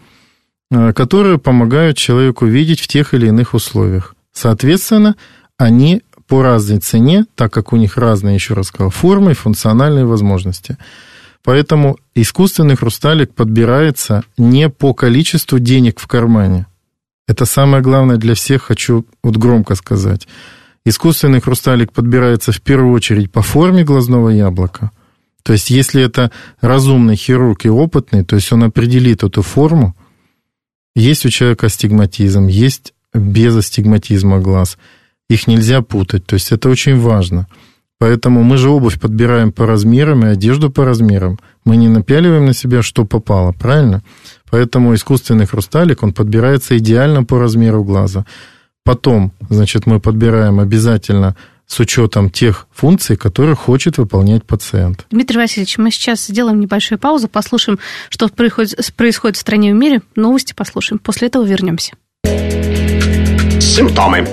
[0.71, 4.15] э, которые помогают человеку видеть в тех или иных условиях.
[4.31, 5.15] Соответственно,
[5.57, 10.05] они по разной цене, так как у них разные, еще раз сказал, формы и функциональные
[10.05, 10.77] возможности.
[11.43, 16.65] Поэтому искусственный хрусталик подбирается не по количеству денег в кармане–
[17.27, 20.27] это самое главное для всех, хочу вот громко сказать.
[20.85, 24.91] Искусственный хрусталик подбирается в первую очередь по форме глазного яблока.
[25.43, 29.95] То есть, если это разумный хирург и опытный, то есть он определит эту форму,
[30.95, 34.77] есть у человека астигматизм, есть без астигматизма глаз.
[35.29, 37.47] Их нельзя путать, то есть это очень важно.
[37.97, 41.39] Поэтому мы же обувь подбираем по размерам и одежду по размерам.
[41.63, 44.03] Мы не напяливаем на себя, что попало, правильно?
[44.49, 48.25] Поэтому искусственный хрусталик, он подбирается идеально по размеру глаза.
[48.83, 55.07] Потом, значит, мы подбираем обязательно с учетом тех функций, которые хочет выполнять пациент.
[55.09, 57.79] Дмитрий Васильевич, мы сейчас сделаем небольшую паузу, послушаем,
[58.09, 60.99] что происходит, в стране и в мире, новости послушаем.
[60.99, 61.93] После этого вернемся.
[63.59, 64.27] Симптомы.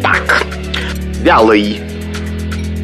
[0.00, 0.46] Так,
[1.22, 1.80] вялый,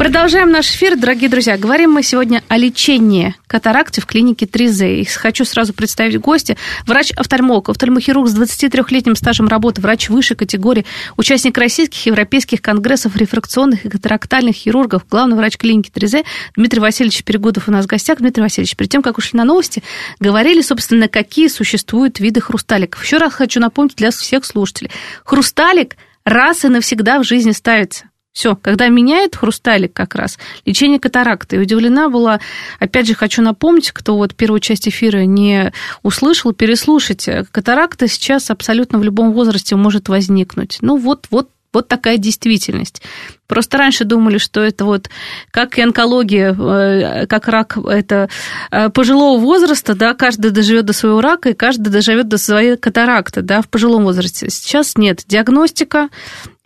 [0.00, 1.58] Продолжаем наш эфир, дорогие друзья.
[1.58, 4.94] Говорим мы сегодня о лечении катаракты в клинике 3Z.
[4.94, 6.56] И хочу сразу представить гостя.
[6.86, 10.86] Врач-офтальмолог, офтальмохирург с 23-летним стажем работы, врач высшей категории,
[11.18, 16.24] участник российских и европейских конгрессов рефракционных и катарактальных хирургов, главный врач клиники 3Z
[16.56, 18.20] Дмитрий Васильевич Перегудов у нас в гостях.
[18.20, 19.82] Дмитрий Васильевич, перед тем, как ушли на новости,
[20.18, 23.04] говорили, собственно, какие существуют виды хрусталиков.
[23.04, 24.90] Еще раз хочу напомнить для всех слушателей.
[25.24, 28.09] Хрусталик раз и навсегда в жизни ставится.
[28.32, 31.56] Все, когда меняет хрусталик как раз, лечение катаракты.
[31.56, 32.40] И удивлена была,
[32.78, 37.44] опять же, хочу напомнить, кто вот первую часть эфира не услышал, переслушайте.
[37.50, 40.78] Катаракта сейчас абсолютно в любом возрасте может возникнуть.
[40.80, 43.00] Ну вот, вот вот такая действительность.
[43.46, 45.08] Просто раньше думали, что это вот
[45.50, 48.28] как и онкология, э, как рак, это
[48.70, 53.42] э, пожилого возраста, да, каждый доживет до своего рака, и каждый доживет до своей катаракты,
[53.42, 54.50] да, в пожилом возрасте.
[54.50, 55.22] Сейчас нет.
[55.26, 56.08] Диагностика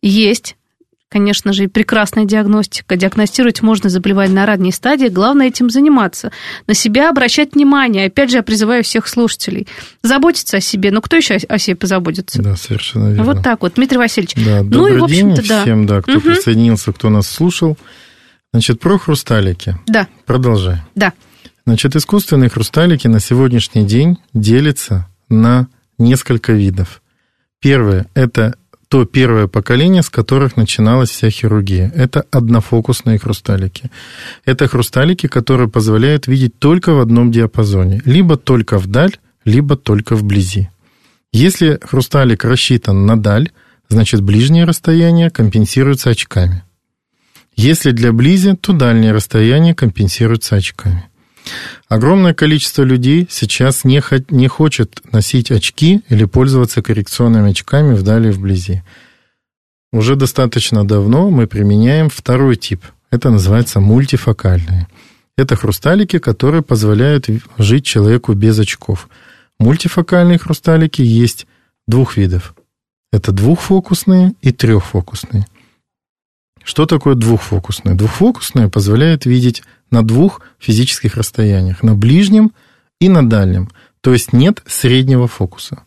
[0.00, 0.56] есть,
[1.14, 2.96] конечно же, и прекрасная диагностика.
[2.96, 5.06] Диагностировать можно заболевание на ранней стадии.
[5.06, 6.32] Главное этим заниматься.
[6.66, 8.06] На себя обращать внимание.
[8.06, 9.68] Опять же, я призываю всех слушателей
[10.02, 10.90] заботиться о себе.
[10.90, 12.42] Ну, кто еще о себе позаботится?
[12.42, 13.32] Да, совершенно верно.
[13.32, 14.34] Вот так вот, Дмитрий Васильевич.
[14.44, 16.22] Да, ну и, в общем-то, день всем, да, кто угу.
[16.22, 17.78] присоединился, кто нас слушал.
[18.52, 19.78] Значит, про хрусталики.
[19.86, 20.08] Да.
[20.26, 20.80] Продолжаем.
[20.96, 21.12] Да.
[21.64, 27.02] Значит, искусственные хрусталики на сегодняшний день делятся на несколько видов.
[27.60, 28.56] Первое– это
[28.88, 31.92] то первое поколение, с которых начиналась вся хирургия.
[31.94, 33.90] Это однофокусные хрусталики.
[34.44, 38.02] Это хрусталики, которые позволяют видеть только в одном диапазоне.
[38.04, 40.68] Либо только вдаль, либо только вблизи.
[41.32, 43.50] Если хрусталик рассчитан на даль,
[43.88, 46.62] значит ближнее расстояние компенсируется очками.
[47.56, 51.08] Если для близи, то дальнее расстояние компенсируется очками.
[51.88, 58.28] Огромное количество людей сейчас не, хо- не хочет носить очки или пользоваться коррекционными очками вдали
[58.28, 58.82] и вблизи.
[59.92, 62.84] Уже достаточно давно мы применяем второй тип.
[63.10, 64.88] Это называется мультифокальные.
[65.36, 67.26] Это хрусталики, которые позволяют
[67.58, 69.08] жить человеку без очков.
[69.58, 71.46] Мультифокальные хрусталики есть
[71.86, 72.54] двух видов.
[73.12, 75.46] Это двухфокусные и трехфокусные.
[76.64, 77.94] Что такое двухфокусное?
[77.94, 82.52] Двухфокусное позволяет видеть на двух физических расстояниях, на ближнем
[83.00, 83.70] и на дальнем.
[84.00, 85.84] То есть нет среднего фокуса.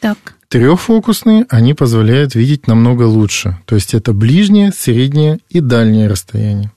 [0.00, 0.36] Так.
[0.48, 3.58] Трехфокусные, они позволяют видеть намного лучше.
[3.64, 6.72] То есть это ближнее, среднее и дальнее расстояние.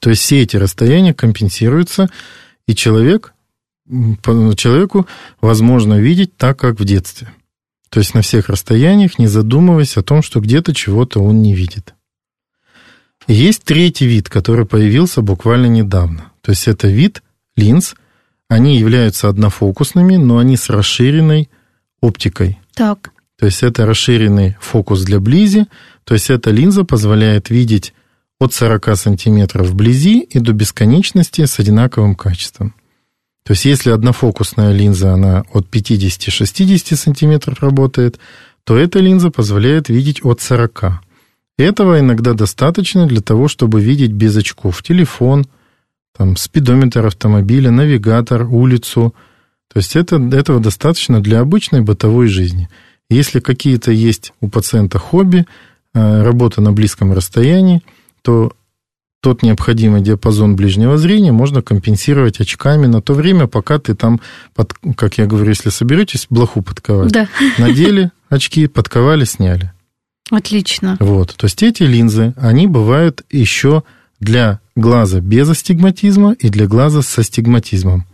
[0.00, 2.10] То есть все эти расстояния компенсируются,
[2.66, 3.34] и человек,
[3.86, 5.06] человеку
[5.40, 7.32] возможно видеть так, как в детстве.
[7.94, 11.94] То есть на всех расстояниях, не задумываясь о том, что где-то чего-то он не видит.
[13.28, 16.32] Есть третий вид, который появился буквально недавно.
[16.40, 17.22] То есть это вид
[17.54, 17.94] линз.
[18.48, 21.48] Они являются однофокусными, но они с расширенной
[22.00, 22.58] оптикой.
[22.74, 23.12] Так.
[23.38, 25.66] То есть это расширенный фокус для близи.
[26.02, 27.94] То есть эта линза позволяет видеть
[28.40, 32.74] от 40 сантиметров вблизи и до бесконечности с одинаковым качеством.
[33.44, 38.18] То есть если однофокусная линза, она от 50-60 сантиметров работает,
[38.64, 41.02] то эта линза позволяет видеть от 40.
[41.58, 45.46] Этого иногда достаточно для того, чтобы видеть без очков телефон,
[46.16, 49.14] там, спидометр автомобиля, навигатор, улицу.
[49.72, 52.68] То есть это, этого достаточно для обычной бытовой жизни.
[53.10, 55.44] Если какие-то есть у пациента хобби,
[55.92, 57.82] э, работа на близком расстоянии,
[58.22, 58.52] то
[59.24, 64.20] тот необходимый диапазон ближнего зрения можно компенсировать очками на то время, пока ты там,
[64.54, 67.26] под, как я говорю, если соберетесь блоху подковать, да.
[67.56, 69.72] надели очки, подковали, сняли.
[70.30, 70.98] Отлично.
[71.00, 73.82] Вот, то есть эти линзы, они бывают еще
[74.20, 78.04] для глаза без астигматизма и для глаза с астигматизмом.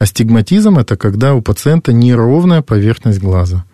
[0.00, 3.66] Астигматизм– это когда у пациента неровная поверхность глаза–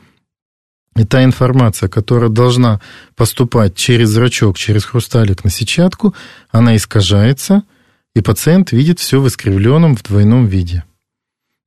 [0.96, 2.80] и та информация, которая должна
[3.16, 6.14] поступать через зрачок, через хрусталик на сетчатку,
[6.50, 7.62] она искажается,
[8.14, 10.84] и пациент видит все в искривленном в двойном виде.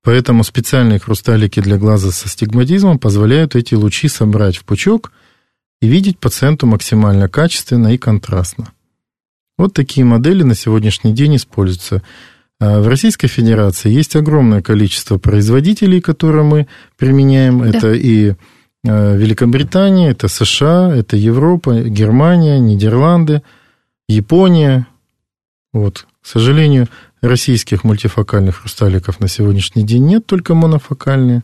[0.04, 5.14] Поэтому специальные хрусталики для глаза со стигматизмом позволяют эти лучи собрать в пучок
[5.82, 8.74] и видеть пациенту максимально качественно и контрастно.
[9.58, 12.02] Вот такие модели на сегодняшний день используются.
[12.60, 17.60] А в Российской Федерации есть огромное количество производителей, которые мы применяем.
[17.60, 17.78] Да.
[17.78, 18.34] Это и
[18.84, 23.42] Великобритания, это США, это Европа, Германия, Нидерланды,
[24.10, 24.88] Япония.
[25.72, 26.88] Вот, к сожалению,
[27.22, 31.44] российских мультифокальных хрусталиков на сегодняшний день нет, только монофокальные.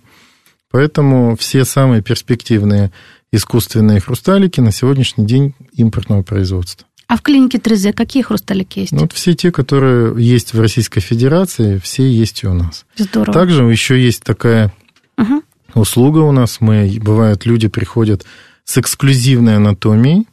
[0.69, 2.91] Поэтому все самые перспективные
[3.31, 6.85] искусственные хрусталики на сегодняшний день импортного производства.
[7.07, 8.91] А в клинике 3Z какие хрусталики есть?
[8.91, 12.85] Ну, вот все те, которые есть в Российской Федерации, все есть и у нас.
[12.95, 13.33] Здорово.
[13.33, 14.71] Также еще есть такая
[15.17, 15.41] угу.
[15.73, 16.61] Услуга у нас.
[16.61, 18.25] Мы, бывает, люди приходят
[18.63, 20.27] с эксклюзивной анатомией,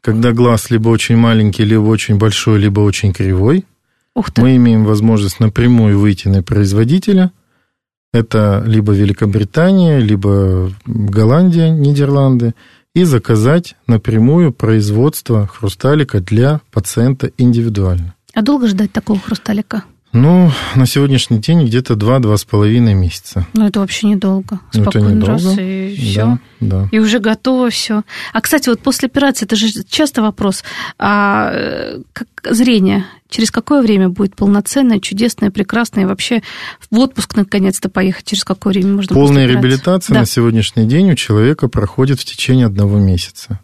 [0.00, 3.64] когда глаз либо очень маленький, либо очень большой, либо очень кривой.
[4.14, 4.42] Ух ты.
[4.42, 7.30] Мы имеем возможность напрямую выйти на производителя.
[8.12, 12.54] Это либо Великобритания, либо Голландия, Нидерланды–
[12.98, 18.14] и заказать напрямую производство хрусталика для пациента индивидуально.
[18.34, 19.84] А долго ждать такого хрусталика?
[20.20, 23.46] Ну, на сегодняшний день где-то 2-2,5 месяца.
[23.54, 24.58] Ну, это вообще недолго.
[24.74, 25.26] Ну, это недолго.
[25.26, 26.38] раз и все.
[26.60, 26.88] Да, да.
[26.90, 28.02] И уже готово все.
[28.32, 30.64] А, кстати, вот после операции, это же часто вопрос,
[30.98, 31.52] а
[32.12, 36.42] как зрение через какое время будет полноценное, чудесное, прекрасное, и вообще
[36.90, 40.20] в отпуск наконец-то поехать, через какое время можно Полная реабилитация да.
[40.20, 43.60] на сегодняшний день у человека проходит в течение одного месяца.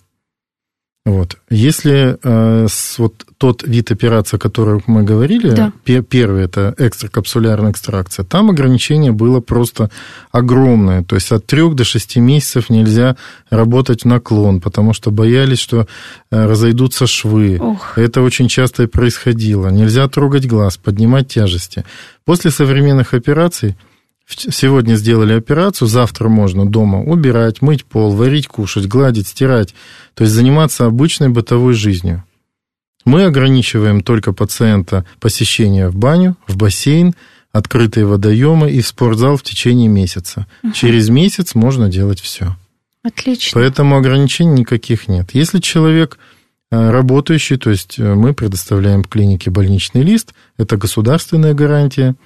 [1.07, 1.37] Вот.
[1.51, 5.71] Если э, с, вот тот вид операции, о котором мы говорили, да.
[5.85, 9.91] пер, первый это экстракапсулярная экстракция, там ограничение было просто
[10.33, 11.05] огромное.
[11.05, 13.17] То есть от 3 до 6 месяцев нельзя
[13.51, 15.87] работать в наклон, потому что боялись, что
[16.31, 17.59] э, разойдутся швы.
[17.61, 17.99] Ох.
[17.99, 19.69] Это очень часто и происходило.
[19.69, 21.85] Нельзя трогать глаз, поднимать тяжести.
[22.25, 23.77] После современных операций
[24.27, 29.75] Сегодня сделали операцию, завтра можно дома убирать, мыть пол, варить, кушать, гладить, стирать.
[30.15, 32.25] То есть заниматься обычной бытовой жизнью.
[33.05, 37.15] Мы ограничиваем только пациента посещение в баню, в бассейн,
[37.53, 40.47] открытые водоемы и в спортзал в течение месяца.
[40.63, 40.73] Угу.
[40.73, 42.57] Через месяц можно делать все.
[43.03, 43.61] Отлично.
[43.61, 45.31] Поэтому ограничений никаких нет.
[45.35, 46.19] Если человек
[46.71, 52.15] э, работающий, то есть э, мы предоставляем клинике больничный лист, это государственная гарантия–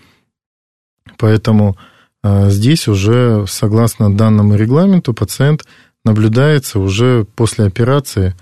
[1.17, 1.77] Поэтому
[2.23, 5.65] а, здесь уже, согласно данному регламенту, пациент
[6.05, 8.35] наблюдается уже после операции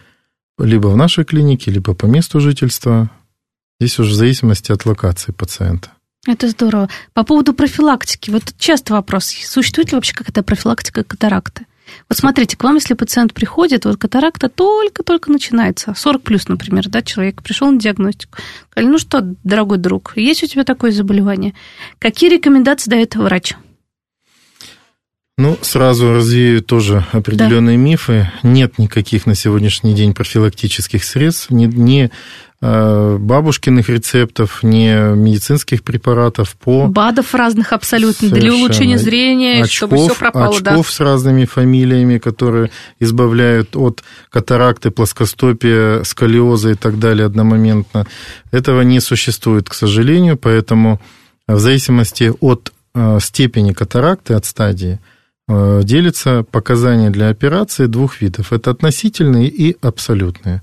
[0.59, 3.11] либо в нашей клинике, либо по месту жительства.
[3.79, 5.91] Здесь уже в зависимости от локации пациента.
[6.27, 6.89] Это здорово.
[7.13, 8.31] По поводу профилактики.
[8.31, 11.67] Вот часто вопрос, существует ли вообще какая-то профилактика катаракты?
[12.09, 17.03] Вот смотрите, к вам, если пациент приходит, вот катаракта только-только начинается, 40 плюс, например, да,
[17.03, 18.39] человек пришел на диагностику,
[18.71, 21.55] сказали, ну что, дорогой друг, есть у тебя такое заболевание?
[21.99, 23.55] Какие рекомендации дает врач?
[25.39, 27.83] Ну, сразу развею тоже определенные да.
[27.83, 28.31] мифы.
[28.43, 32.11] Нет никаких на сегодняшний день профилактических средств, ни, ни
[32.63, 36.87] Э, бабушкиных рецептов, не медицинских препаратов по...
[36.87, 38.41] БАДов разных абсолютно, Совершенно.
[38.41, 40.57] для улучшения зрения, очков, чтобы все пропало.
[40.57, 40.93] Очков да.
[40.93, 48.07] с разными фамилиями, которые избавляют от катаракты, плоскостопия, сколиоза и так далее одномоментно.
[48.53, 50.99] Этого не существует, к сожалению, поэтому
[51.47, 54.99] в зависимости от э, степени катаракты, от стадии,
[55.49, 58.53] делятся показания для операции двух видов.
[58.53, 60.63] Это относительные и абсолютные.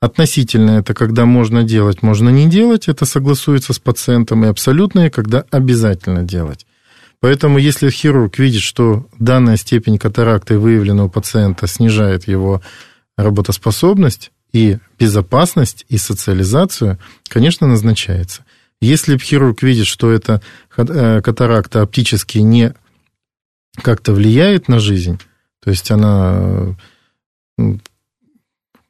[0.00, 5.44] Относительное– это когда можно делать, можно не делать, это согласуется с пациентом, и абсолютное– когда
[5.50, 6.66] обязательно делать.
[7.20, 12.62] Поэтому если хирург видит, что данная степень катаракты, выявлена у пациента, снижает его
[13.16, 18.44] работоспособность и безопасность, и социализацию, конечно, назначается.
[18.80, 20.42] Если хирург видит, что эта
[20.76, 22.74] э, катаракта оптически не
[23.80, 25.18] как-то влияет на жизнь,
[25.62, 26.76] то есть она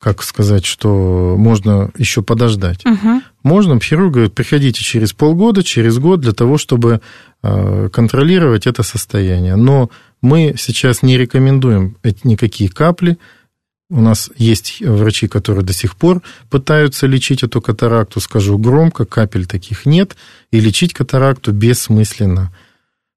[0.03, 2.85] как сказать, что можно еще подождать.
[2.85, 3.23] Угу.
[3.45, 7.01] Можно, хирург говорит, приходите через полгода, через год для того, чтобы
[7.40, 9.55] а, контролировать это состояние.
[9.55, 9.90] Но
[10.21, 13.16] мы сейчас не рекомендуем никакие капли.
[13.90, 18.18] У нас есть врачи, которые до сих пор пытаются лечить эту катаракту.
[18.18, 20.16] Скажу громко, капель таких нет.
[20.51, 22.53] И лечить катаракту бессмысленно.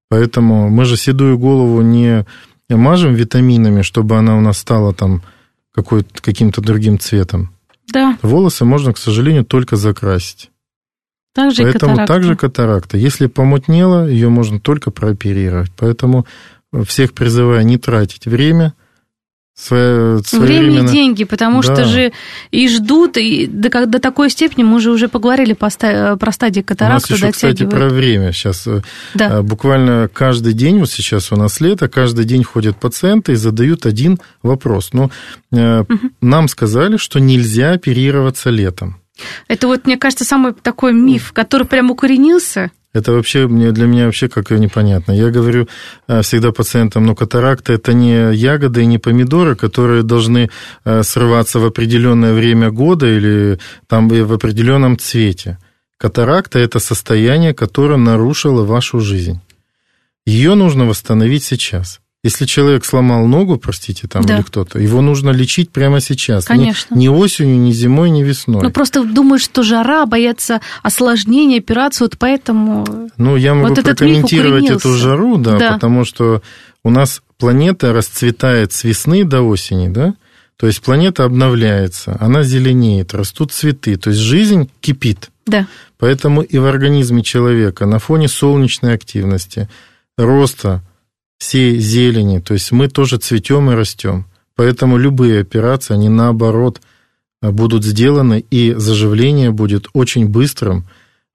[0.08, 2.26] Поэтому мы же седую голову не
[2.68, 5.22] мажем витаминами, чтобы она у нас стала там
[5.72, 7.50] каким-то другим цветом.
[7.92, 8.18] Да.
[8.22, 10.50] Волосы можно, к сожалению, только закрасить.
[11.34, 12.14] Также Поэтому катаракта.
[12.14, 12.96] также катаракта.
[12.96, 15.70] Если помутнело, ее можно только прооперировать.
[15.76, 16.26] Поэтому
[16.86, 18.74] всех призываю не тратить время–
[19.58, 21.74] Время и деньги, потому да.
[21.74, 22.12] что же
[22.50, 27.14] и ждут, и до, до такой степени, мы же уже поговорили по, про стадии катаракты.
[27.14, 28.66] У нас еще, кстати, про время сейчас.
[28.66, 28.82] Э,
[29.14, 29.42] да.
[29.42, 34.20] Буквально каждый день, вот сейчас у нас лето, каждый день ходят пациенты и задают один
[34.42, 34.90] вопрос.
[34.92, 35.10] Но
[35.50, 36.10] ну, угу.
[36.20, 39.00] нам сказали, что нельзя оперироваться летом.
[39.48, 42.70] Это вот, мне кажется, самый такой миф, который прям укоренился.
[42.96, 45.12] Это вообще мне, для меня вообще как непонятно.
[45.12, 45.68] Я говорю
[46.08, 50.48] э, всегда пациентам, ну, катаракта– это не ягоды и не помидоры, которые должны
[50.84, 55.58] э, срываться в определенное время года или там в определенном цвете.
[55.98, 59.40] Катаракта– это состояние, которое нарушило вашу жизнь.
[60.24, 62.00] Ее нужно восстановить сейчас.
[62.26, 64.34] Если человек сломал ногу, простите, там Да.
[64.34, 66.44] или кто-то, его нужно лечить прямо сейчас.
[66.44, 66.92] Конечно.
[66.96, 68.64] Ни, осенью, ни зимой, ни весной.
[68.64, 72.84] Ну, просто думают, что жара, боятся осложнения, операции, вот поэтому...
[73.16, 75.72] Ну, я могу Вот прокомментировать эту жару, да, Да.
[75.74, 76.42] потому что
[76.82, 80.14] у нас планета расцветает с весны до осени, да?
[80.56, 85.30] То есть планета обновляется, она зеленеет, растут цветы, то есть жизнь кипит.
[85.46, 85.68] Да.
[85.98, 89.68] Поэтому и в организме человека на фоне солнечной активности,
[90.18, 90.82] роста
[91.38, 94.26] всей зелени, то есть мы тоже цветем и растем.
[94.54, 96.80] Поэтому любые операции, они наоборот
[97.42, 100.86] а, будут сделаны, и заживление будет очень быстрым,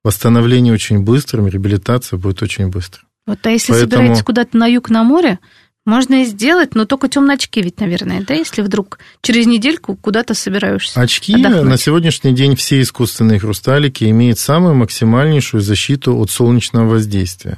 [0.04, 3.06] восстановление очень быстрым, реабилитация будет очень быстрым.
[3.28, 5.40] Вот, а если Поэтому- собираетесь куда-то на юг, на море,
[5.86, 10.34] можно и сделать, но только темные очки ведь, наверное, да, если вдруг через недельку куда-то
[10.36, 11.00] собираешься.
[11.00, 11.64] Очки отдохнуть.
[11.64, 17.58] на сегодняшний день все искусственные хрусталики имеют самую максимальнейшую защиту от солнечного воздействия.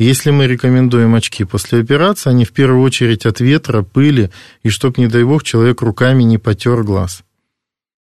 [0.00, 4.30] Если мы рекомендуем очки после операции, они в первую очередь от ветра, пыли,
[4.62, 7.22] и чтоб, не дай бог, человек руками не потер глаз.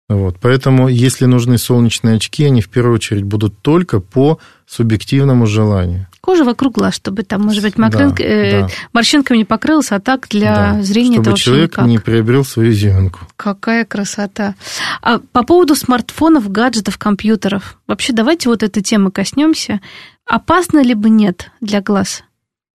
[0.08, 0.38] Вот.
[0.40, 6.08] Поэтому, если нужны солнечные очки, они в первую очередь будут только по субъективному желанию.
[6.24, 8.68] Кожа вокруг глаз, чтобы там, может быть, Да, мокрынка- э, да.
[8.94, 10.82] морщинками не покрылась, а так для Да.
[10.82, 11.86] зрения это Чтобы вообще человек никак.
[11.86, 13.20] не приобрел свою изюминку.
[13.36, 14.54] Какая красота.
[15.02, 17.78] А по поводу смартфонов, гаджетов, компьютеров.
[17.86, 19.82] Вообще, давайте вот этой темы коснемся.
[20.24, 22.22] Опасно либо нет для глаз?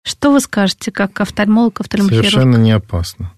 [0.05, 2.27] Что вы скажете, как офтальмолог, офтальмохирург?
[2.29, 3.33] Совершенно не опасно.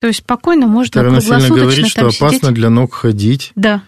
[0.00, 2.54] То есть спокойно можно круглосуточно говорит, что опасно сидеть?
[2.54, 3.80] для ног ходить, Да.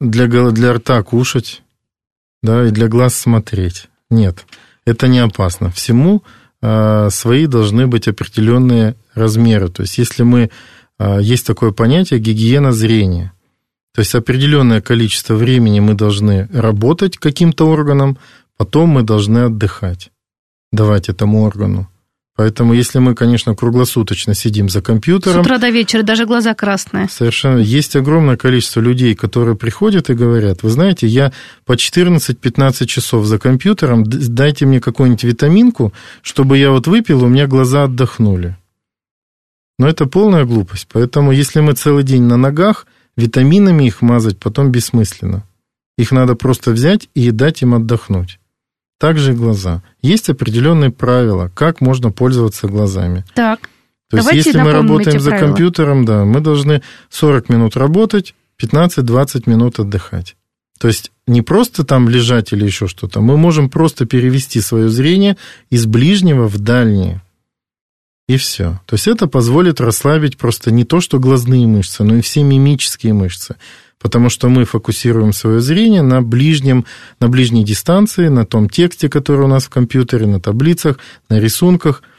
[0.00, 1.62] для, для рта кушать,
[2.42, 3.86] да, и для глаз смотреть.
[4.10, 4.46] Нет,
[4.84, 5.70] это не опасно.
[5.70, 6.22] Всему
[6.62, 9.68] а, свои должны быть определенные размеры.
[9.68, 10.50] То есть, если мы...
[10.98, 13.32] а, есть такое понятие гигиена зрения.
[13.94, 18.18] То есть, определенное количество времени мы должны работать каким-то органом,
[18.56, 20.10] потом мы должны отдыхать,
[20.72, 21.88] давать этому органу.
[22.40, 27.06] Поэтому, если мы, конечно, круглосуточно сидим за С компьютером, утра до вечера даже глаза красные.
[27.10, 27.58] Совершенно.
[27.58, 31.34] Есть огромное количество людей, которые приходят и говорят, вы знаете, я
[31.66, 37.46] по 14-15 часов за компьютером, дайте мне какую-нибудь витаминку, чтобы я вот выпил, у меня
[37.46, 38.56] глаза отдохнули.
[39.78, 40.88] Но это полная глупость.
[40.90, 42.86] Поэтому, если мы целый день на ногах,
[43.18, 45.44] витаминами их мазать потом бессмысленно.
[45.98, 48.39] Их надо просто взять и дать им отдохнуть.
[49.00, 49.82] Также и глаза.
[50.02, 53.24] Есть определенные правила, как можно пользоваться глазами.
[53.34, 53.60] Так.
[54.10, 55.46] То есть, Давайте если мы работаем за правила.
[55.46, 60.36] компьютером, да, мы должны 40 минут работать, 15-20 минут отдыхать.
[60.78, 65.38] То есть не просто там лежать или еще что-то, мы можем просто перевести свое зрение
[65.70, 67.22] из ближнего в дальнее.
[68.28, 68.80] И все.
[68.84, 73.14] То есть это позволит расслабить просто не то, что глазные мышцы, но и все мимические
[73.14, 73.56] мышцы.
[74.00, 76.86] Потому что мы фокусируем свое зрение на ближнем,
[77.20, 80.98] на ближней дистанции, на том тексте, который у нас в компьютере, на таблицах,
[81.28, 82.02] на рисунках–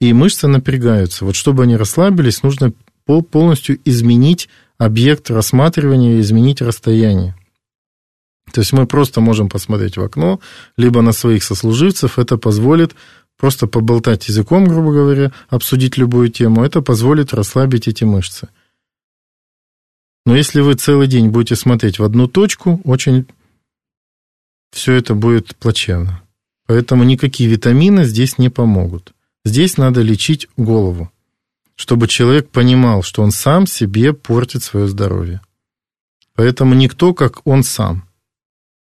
[0.00, 1.24] и мышцы напрягаются.
[1.24, 2.72] Вот чтобы они расслабились, нужно
[3.04, 7.36] пол- полностью изменить объект рассматривания, изменить расстояние.
[8.52, 10.40] То есть мы просто можем посмотреть в окно,
[10.76, 12.18] либо на своих сослуживцев.
[12.18, 12.94] Это позволит
[13.38, 16.64] просто поболтать языком, грубо говоря, обсудить любую тему.
[16.64, 18.48] Это позволит расслабить эти мышцы.
[20.26, 23.26] Но если вы целый день будете смотреть в одну точку, очень
[24.70, 26.22] все это будет плачевно.
[26.66, 29.12] Поэтому никакие витамины здесь не помогут.
[29.44, 31.10] Здесь надо лечить голову,
[31.74, 35.40] чтобы человек понимал, что он сам себе портит свое здоровье.
[36.34, 38.04] Поэтому никто, как он сам.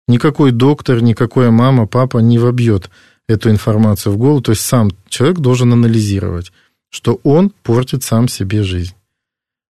[0.07, 2.89] Никакой доктор, никакая мама, папа не вобьет
[3.27, 4.41] эту информацию в голову.
[4.41, 6.51] То есть сам человек должен анализировать,
[6.89, 8.93] что он портит сам себе жизнь.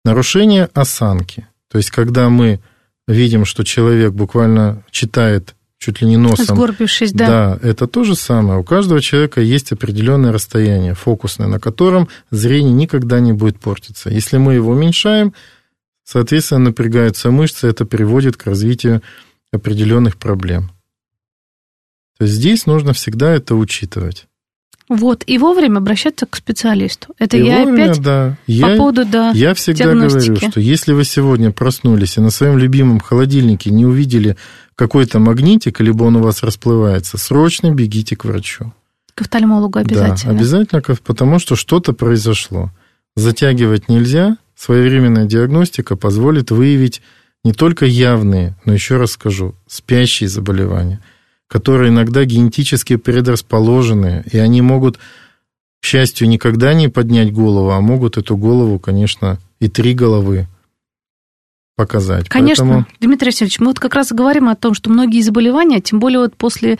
[0.04, 1.46] Нарушение осанки.
[1.72, 2.60] То есть когда мы
[3.08, 7.26] видим, что человек буквально читает чуть ли не носом Сгорбившись, да.
[7.26, 8.60] да, это то же самое.
[8.60, 14.10] У каждого человека есть определенное расстояние фокусное, на котором зрение никогда не будет портиться.
[14.10, 15.32] Если мы его уменьшаем,
[16.04, 19.02] соответственно, напрягаются мышцы, это приводит к развитию
[19.50, 20.70] определенных проблем.
[22.18, 24.26] То есть здесь нужно всегда это учитывать.
[24.96, 27.14] Вот, и вовремя обращаться к специалисту.
[27.18, 28.36] Это И я вовремя, опять да.
[28.46, 30.28] по Я, поводу, да, я всегда диагностики.
[30.30, 34.36] говорю, что если вы сегодня проснулись и на своем любимом холодильнике не увидели
[34.76, 38.72] какой-то магнитик, либо он у вас расплывается, срочно бегите к врачу.
[39.14, 40.32] к офтальмологу обязательно.
[40.32, 42.70] Да, обязательно, потому что что-то произошло.
[43.16, 44.36] Затягивать нельзя.
[44.56, 47.02] Своевременная диагностика позволит выявить
[47.44, 51.00] не только явные, но еще раз скажу, спящие заболевания,
[51.52, 58.16] которые иногда генетически предрасположены, и они могут, к счастью, никогда не поднять голову, а могут
[58.16, 60.46] эту голову, конечно, и три головы
[61.76, 62.30] показать.
[62.30, 62.86] Конечно, Поэтому...
[63.00, 66.34] Дмитрий Васильевич, мы вот как раз говорим о том, что многие заболевания, тем более вот
[66.36, 66.78] после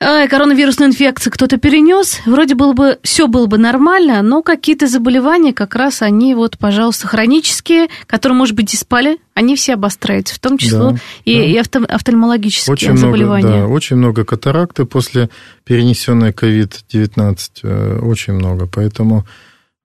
[0.00, 5.74] коронавирусную инфекцию кто-то перенес, вроде было бы все было бы нормально, но какие-то заболевания как
[5.74, 10.56] раз они вот, пожалуйста, хронические, которые, может быть, и спали, они все обостряются, в том
[10.56, 11.44] числе да, и, да.
[11.44, 13.46] и авто, офтальмологические очень заболевания.
[13.46, 15.30] Много, да, очень много катаракты после
[15.64, 19.26] перенесенной COVID-19, э, очень много, поэтому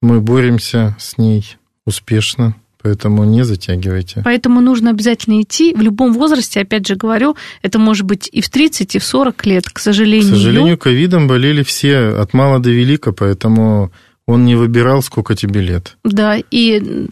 [0.02, 2.56] мы боремся с ней успешно.
[2.84, 4.22] Поэтому не затягивайте.
[4.26, 8.50] Поэтому нужно обязательно идти в любом возрасте, опять же говорю, это может быть и в
[8.50, 10.34] 30, и в 40 лет, к сожалению.
[10.34, 13.92] К сожалению, ковидом болели все от мала до велика, поэтому
[14.26, 15.98] он не выбирал, сколько тебе лет.
[16.06, 17.08] Да, и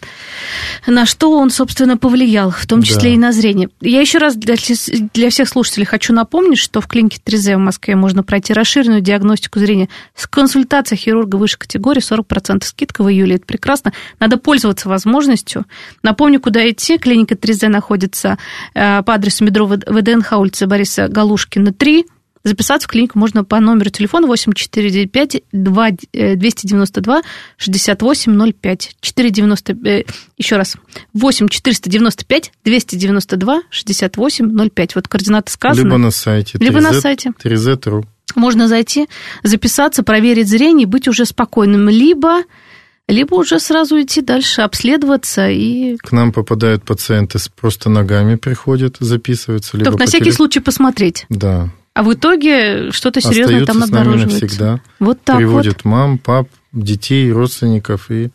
[0.87, 3.15] на что он, собственно, повлиял, в том числе да.
[3.15, 3.69] и на зрение.
[3.81, 4.55] Я еще раз для,
[5.13, 9.59] для всех слушателей хочу напомнить, что в клинике 3Z в Москве можно пройти расширенную диагностику
[9.59, 13.35] зрения с консультацией хирурга высшей категории, 40% скидка в июле.
[13.35, 13.91] Это прекрасно.
[14.21, 15.65] Надо пользоваться возможностью.
[16.03, 16.97] Напомню, куда идти.
[16.97, 18.37] Клиника 3Z находится
[18.73, 22.05] э, по адресу метро ВДНХ, улица Бориса Галушкина, 3.
[22.43, 27.21] Записаться в клинику можно по номеру телефона 8495 292
[27.57, 28.95] 6805.
[28.99, 30.03] 490, э,
[30.37, 30.75] еще раз,
[31.13, 34.95] 8 495 292 6805.
[34.95, 35.85] Вот координаты сказаны.
[35.85, 36.57] Либо на сайте.
[36.59, 37.31] Либо 3Z, на сайте.
[37.43, 38.05] 3Z.ru.
[38.35, 39.07] Можно зайти,
[39.43, 41.89] записаться, проверить зрение, быть уже спокойным.
[41.89, 42.43] Либо
[43.07, 45.97] либо уже сразу идти дальше, обследоваться и...
[45.97, 49.75] К нам попадают пациенты, просто ногами приходят, записываются.
[49.75, 51.25] Либо Только на всякий случай посмотреть.
[51.27, 54.47] Да, а в итоге что-то серьезное там обнаруживается.
[54.47, 54.81] всегда.
[54.99, 55.85] Вот так Приводят вот.
[55.85, 58.29] мам, пап, детей, родственников, и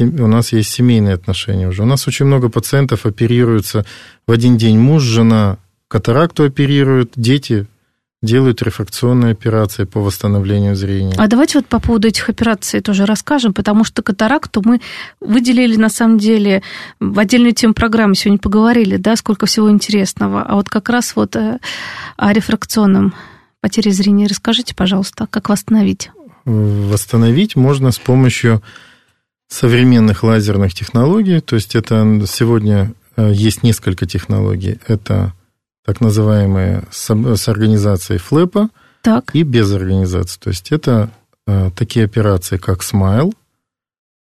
[0.00, 1.82] у нас есть семейные отношения уже.
[1.82, 3.84] У нас очень много пациентов оперируются
[4.26, 4.78] в один день.
[4.78, 5.58] Муж, жена
[5.88, 7.66] катаракту оперируют, дети
[8.24, 11.14] делают рефракционные операции по восстановлению зрения.
[11.16, 14.80] А давайте вот по поводу этих операций тоже расскажем, потому что катаракту мы
[15.20, 16.62] выделили на самом деле
[17.00, 20.42] в отдельную тему программы, сегодня поговорили, да, сколько всего интересного.
[20.42, 21.58] А вот как раз вот э,
[22.16, 23.14] о рефракционном
[23.60, 26.10] потере зрения расскажите, пожалуйста, как восстановить?
[26.44, 28.62] Восстановить можно с помощью
[29.48, 34.78] современных лазерных технологий, то есть это сегодня э, есть несколько технологий.
[34.86, 35.32] Это
[35.84, 38.70] так называемые с, с организацией флэпа
[39.02, 39.34] так.
[39.34, 40.40] и без организации.
[40.40, 41.10] То есть это
[41.46, 43.34] э, такие операции, как смайл.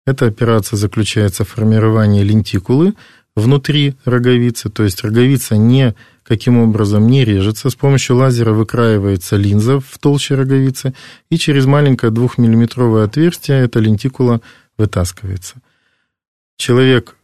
[0.05, 2.93] Эта операция заключается в формировании лентикулы
[3.35, 7.69] внутри роговицы, то есть роговица не каким образом не режется.
[7.69, 10.93] С помощью лазера выкраивается линза в толще роговицы,
[11.29, 14.41] и через маленькое двухмиллиметровое отверстие эта лентикула
[14.77, 15.55] вытаскивается.
[16.57, 17.15] Человек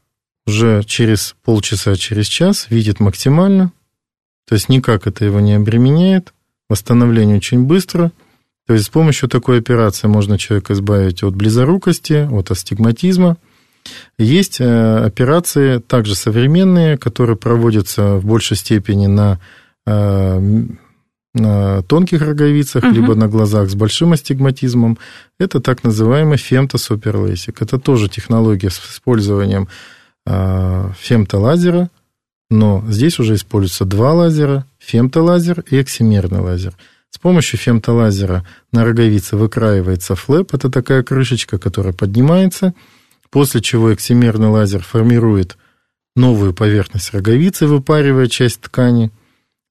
[0.46, 3.72] уже через полчаса, через час видит максимально,
[4.50, 6.34] то есть никак это его не обременяет,
[6.70, 8.12] восстановление очень быстро.
[8.66, 13.38] То есть с помощью такой операции можно человека избавить от близорукости, от астигматизма.
[14.18, 19.40] Есть э, операции также современные, которые проводятся в большей степени на,
[19.86, 20.42] э,
[21.36, 22.92] на тонких роговицах, угу.
[22.92, 24.98] либо на глазах с большим астигматизмом.
[25.40, 27.62] Это так называемый фемтосуперлейсик.
[27.62, 29.68] Это тоже технология с использованием
[30.26, 31.92] э, фемтолазера,
[32.50, 36.74] но здесь уже используются два лазера, фемтолазер и эксимерный лазер.
[37.10, 42.74] С помощью фемтолазера на роговице выкраивается флэп, это такая крышечка, которая поднимается,
[43.30, 45.58] после чего эксимерный лазер формирует
[46.16, 49.12] новую поверхность роговицы, выпаривая часть ткани.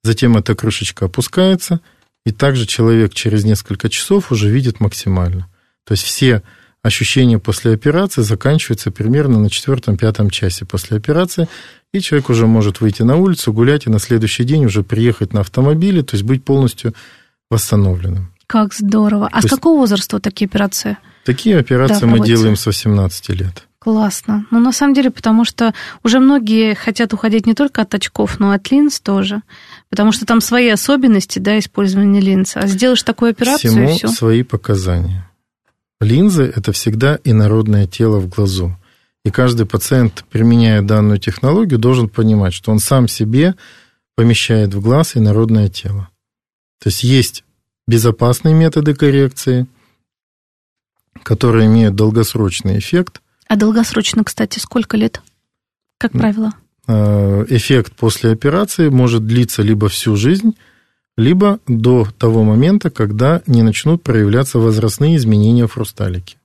[0.03, 1.81] Затем эта крышечка опускается,
[2.25, 5.49] и также человек через несколько часов уже видит максимально.
[5.85, 6.43] То есть все
[6.83, 11.49] ощущения после операции заканчиваются примерно на четвертом-пятом часе после операции,
[11.93, 15.41] и человек уже может выйти на улицу, гулять, и на следующий день уже приехать на
[15.41, 16.95] автомобиле, то есть быть полностью
[17.51, 18.33] восстановленным.
[18.47, 19.29] Как здорово.
[19.31, 20.97] А то с какого возраста такие операции?
[21.25, 23.65] Такие операции да, мы делаем с 18 лет.
[23.79, 24.47] Классно.
[24.51, 25.73] Ну, на самом деле, потому что
[26.03, 29.43] уже многие хотят уходить не только от очков, но и от линз тоже.
[29.89, 32.57] Потому что там свои особенности, да, использования линз.
[32.57, 34.09] А сделаешь такую операцию, Всему и все.
[34.09, 35.28] свои показания.
[36.01, 38.77] Линзы– это всегда инородное тело в глазу.
[39.25, 43.57] И каждый пациент, применяя данную технологию, должен понимать, что он сам себе
[44.15, 46.09] помещает в глаз инородное тело.
[46.81, 47.45] То есть есть
[47.87, 49.67] безопасные методы коррекции,
[51.25, 53.21] которые имеют долгосрочный эффект.
[53.49, 55.21] А долгосрочно, кстати, сколько лет,
[55.99, 56.53] как правило?
[56.87, 60.55] Э, эффект после операции может длиться либо всю жизнь,
[61.19, 66.37] либо до того момента, когда не начнут проявляться возрастные изменения в хрусталике.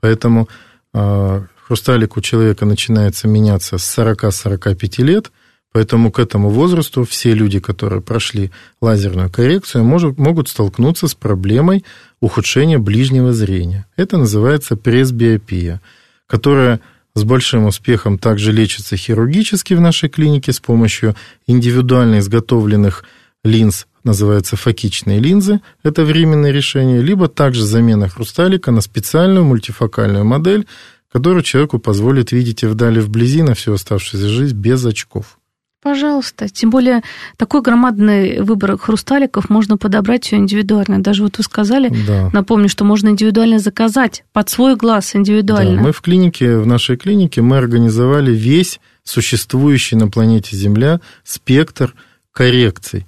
[0.00, 0.48] Поэтому
[0.92, 5.30] э, хрусталик у человека начинается меняться с 40-45 лет,
[5.72, 8.50] поэтому к этому возрасту все люди, которые прошли
[8.80, 11.84] лазерную коррекцию, может, могут столкнуться с проблемой
[12.20, 13.86] ухудшения ближнего зрения.
[13.94, 15.80] Это называется пресбиопия,
[16.26, 16.80] которая
[17.14, 21.14] с большим успехом также лечится хирургически в нашей клинике с помощью
[21.46, 23.04] индивидуально изготовленных
[23.44, 30.66] линз, называются фокичные линзы, это временное решение, либо также замена хрусталика на специальную мультифокальную модель,
[31.12, 35.38] которая человеку позволит видеть и вдали вблизи на всю оставшуюся жизнь без очков.
[35.82, 36.48] Пожалуйста.
[36.48, 37.00] Тем более
[37.38, 41.02] такой громадный выбор хрусталиков можно подобрать все индивидуально.
[41.02, 42.28] Даже вот вы сказали, да.
[42.34, 45.76] напомню, что можно индивидуально заказать под свой глаз индивидуально.
[45.76, 51.94] Да, мы в клинике, в нашей клинике мы организовали весь существующий на планете Земля спектр
[52.30, 53.06] коррекций,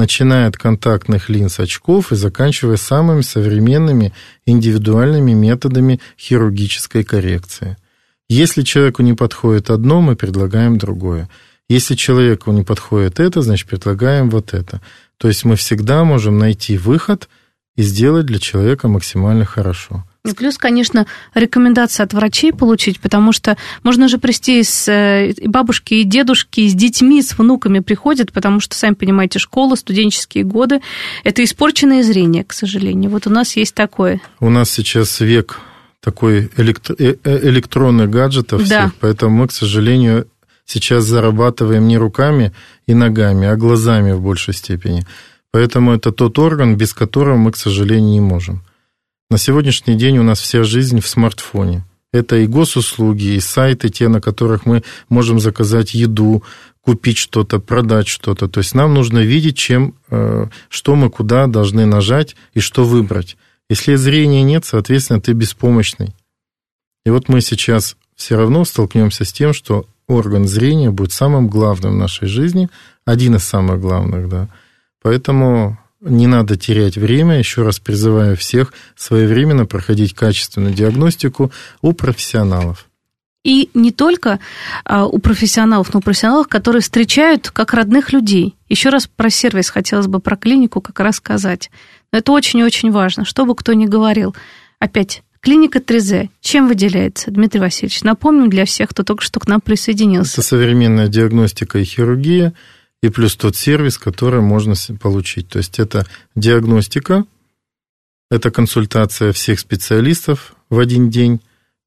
[0.00, 4.12] начиная от контактных линз очков и заканчивая самыми современными
[4.46, 7.76] индивидуальными методами хирургической коррекции.
[8.28, 11.28] Если человеку не подходит одно, мы предлагаем другое.
[11.68, 14.80] Если человеку не подходит это, значит, предлагаем вот это.
[15.18, 17.28] То есть мы всегда можем найти выход
[17.76, 20.04] и сделать для человека максимально хорошо.
[20.24, 25.48] И плюс, конечно, рекомендации от врачей получить, потому что можно же прийти с э, и
[25.48, 30.44] бабушки, и дедушки, и с детьми, с внуками приходят, потому что, сами понимаете, школа, студенческие
[30.44, 30.80] годы–
[31.24, 33.10] это испорченное зрение, к сожалению.
[33.10, 34.20] Вот у нас есть такое.
[34.40, 35.58] У нас сейчас век
[36.00, 38.80] такой электро- э, э, электронных гаджетов да.
[38.80, 40.26] всех, поэтому мы, к сожалению,
[40.66, 42.52] сейчас зарабатываем не руками
[42.86, 45.06] и ногами, а глазами в большей степени.
[45.50, 48.62] Поэтому это тот орган, без которого мы, к сожалению, не можем.
[49.30, 51.84] На сегодняшний день у нас вся жизнь в смартфоне.
[52.12, 56.42] Это и госуслуги, и сайты, те, на которых мы можем заказать еду,
[56.80, 58.48] купить что-то, продать что-то.
[58.48, 63.36] То есть нам нужно видеть, чем, э, что мы куда должны нажать и что выбрать.
[63.68, 66.12] Если зрения нет, соответственно, ты беспомощный.
[67.06, 71.92] И вот мы сейчас все равно столкнемся с тем, что орган зрения будет самым главным
[71.92, 72.68] в нашей жизни,
[73.04, 74.48] один из самых главных, да.
[75.00, 77.38] Поэтому не надо терять время.
[77.38, 82.86] Еще раз призываю всех своевременно проходить качественную диагностику у профессионалов.
[83.42, 84.38] И не только
[84.84, 88.54] а, у профессионалов, но у профессионалов, которые встречают как родных людей.
[88.68, 91.70] Еще раз про сервис хотелось бы про клинику как раз сказать.
[92.12, 94.34] это очень-очень важно, что бы кто ни говорил.
[94.78, 98.02] Опять, Клиника Трезе чем выделяется, Дмитрий Васильевич?
[98.02, 100.34] Напомним для всех, кто только что к нам присоединился.
[100.34, 102.52] Это современная диагностика и хирургия,
[103.02, 105.48] и плюс тот сервис, который можно получить.
[105.48, 107.24] То есть это диагностика,
[108.30, 111.40] это консультация всех специалистов в один день,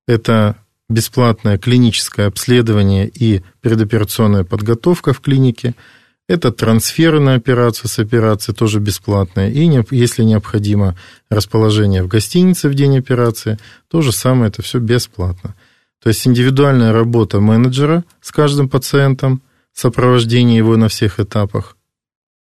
[0.08, 0.58] это
[0.90, 5.76] бесплатное клиническое обследование и предоперационная подготовка в клинике–
[6.28, 9.52] это трансферы на операцию с операцией тоже бесплатные.
[9.52, 10.98] И если необходимо
[11.30, 13.60] расположение в гостинице в день операции,
[13.90, 15.56] то же самое, это все бесплатно.
[16.02, 19.42] То есть индивидуальная работа менеджера с каждым пациентом,
[19.74, 21.78] сопровождение его на всех этапах.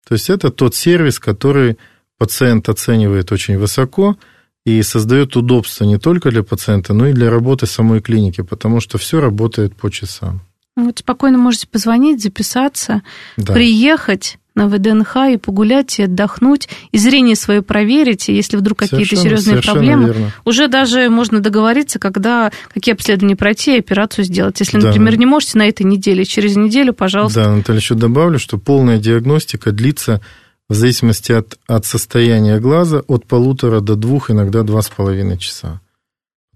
[0.06, 1.78] То есть это тот сервис, который
[2.18, 4.16] пациент оценивает очень высоко
[4.64, 8.98] и создает удобство не только для пациента, но и для работы самой клиники, потому что
[8.98, 10.42] все работает по часам.
[10.76, 13.02] Вот спокойно можете позвонить, записаться,
[13.36, 13.52] да.
[13.52, 19.16] приехать на ВДНХ и погулять, и отдохнуть, и зрение свое проверить, и если вдруг какие-то
[19.16, 20.32] серьезные проблемы, верно.
[20.44, 24.60] уже даже можно договориться, когда какие обследования пройти и операцию сделать.
[24.60, 24.88] Если, да.
[24.88, 27.44] например, не можете на этой неделе, через неделю, пожалуйста.
[27.44, 30.20] Да, Наталья, еще добавлю, что полная диагностика длится
[30.68, 35.80] в зависимости от, от состояния глаза от полутора до двух, иногда два с половиной часа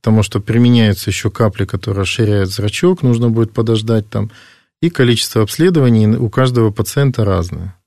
[0.00, 4.30] потому что применяются еще капли, которые расширяют зрачок, нужно будет подождать там,
[4.80, 7.77] и количество обследований у каждого пациента разное.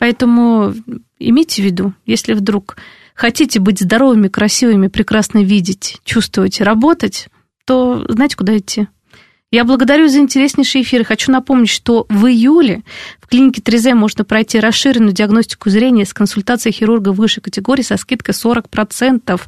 [0.00, 0.74] Поэтому
[1.18, 2.78] имейте в виду, если вдруг
[3.14, 7.28] хотите быть здоровыми, красивыми, прекрасно видеть, чувствовать, работать,
[7.66, 8.88] то знаете, куда идти.
[9.52, 12.82] Я благодарю за интереснейший эфир хочу напомнить, что в июле
[13.20, 18.32] в клинике Трезе можно пройти расширенную диагностику зрения с консультацией хирурга высшей категории со скидкой
[18.32, 19.38] 40%.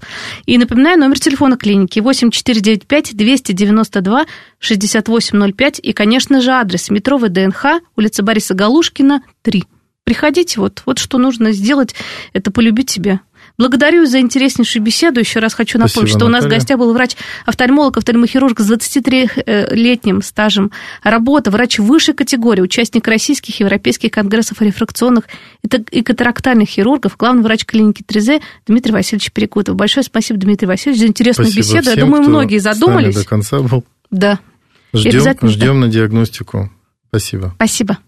[0.45, 4.27] И напоминаю, номер телефона клиники 8495 292
[4.59, 9.65] 6805 и, конечно же, адрес метро ВДНХ, улица Бориса Галушкина, 3.
[10.05, 11.95] Приходите, вот, вот что нужно сделать,
[12.33, 13.21] это полюбить себя.
[13.59, 15.21] Благодарю за интереснейшую беседу.
[15.21, 16.29] Еще раз хочу напомнить, Спасибо, что Наталья.
[16.29, 20.73] у нас в гостях был врач-офтальмолог, офтальмохирург с 23-летним стажем
[21.03, 25.25] работы, врач высшей категории, участник российских и европейских конгрессов рефракционных
[25.91, 29.77] и катарактальных хирургов, главный врач клиники Трезе Дмитрий Васильевич Перекутов.
[29.77, 31.91] Большое спасибо, Дмитрий Васильевич, за интересную спасибо беседу.
[31.91, 33.15] Всем, Я думаю, многие задумались.
[33.15, 33.85] до конца был.
[34.11, 34.41] Да.
[34.95, 36.71] Ждем, ждем на диагностику.
[37.09, 37.53] Спасибо.
[37.57, 37.99] Спасибо.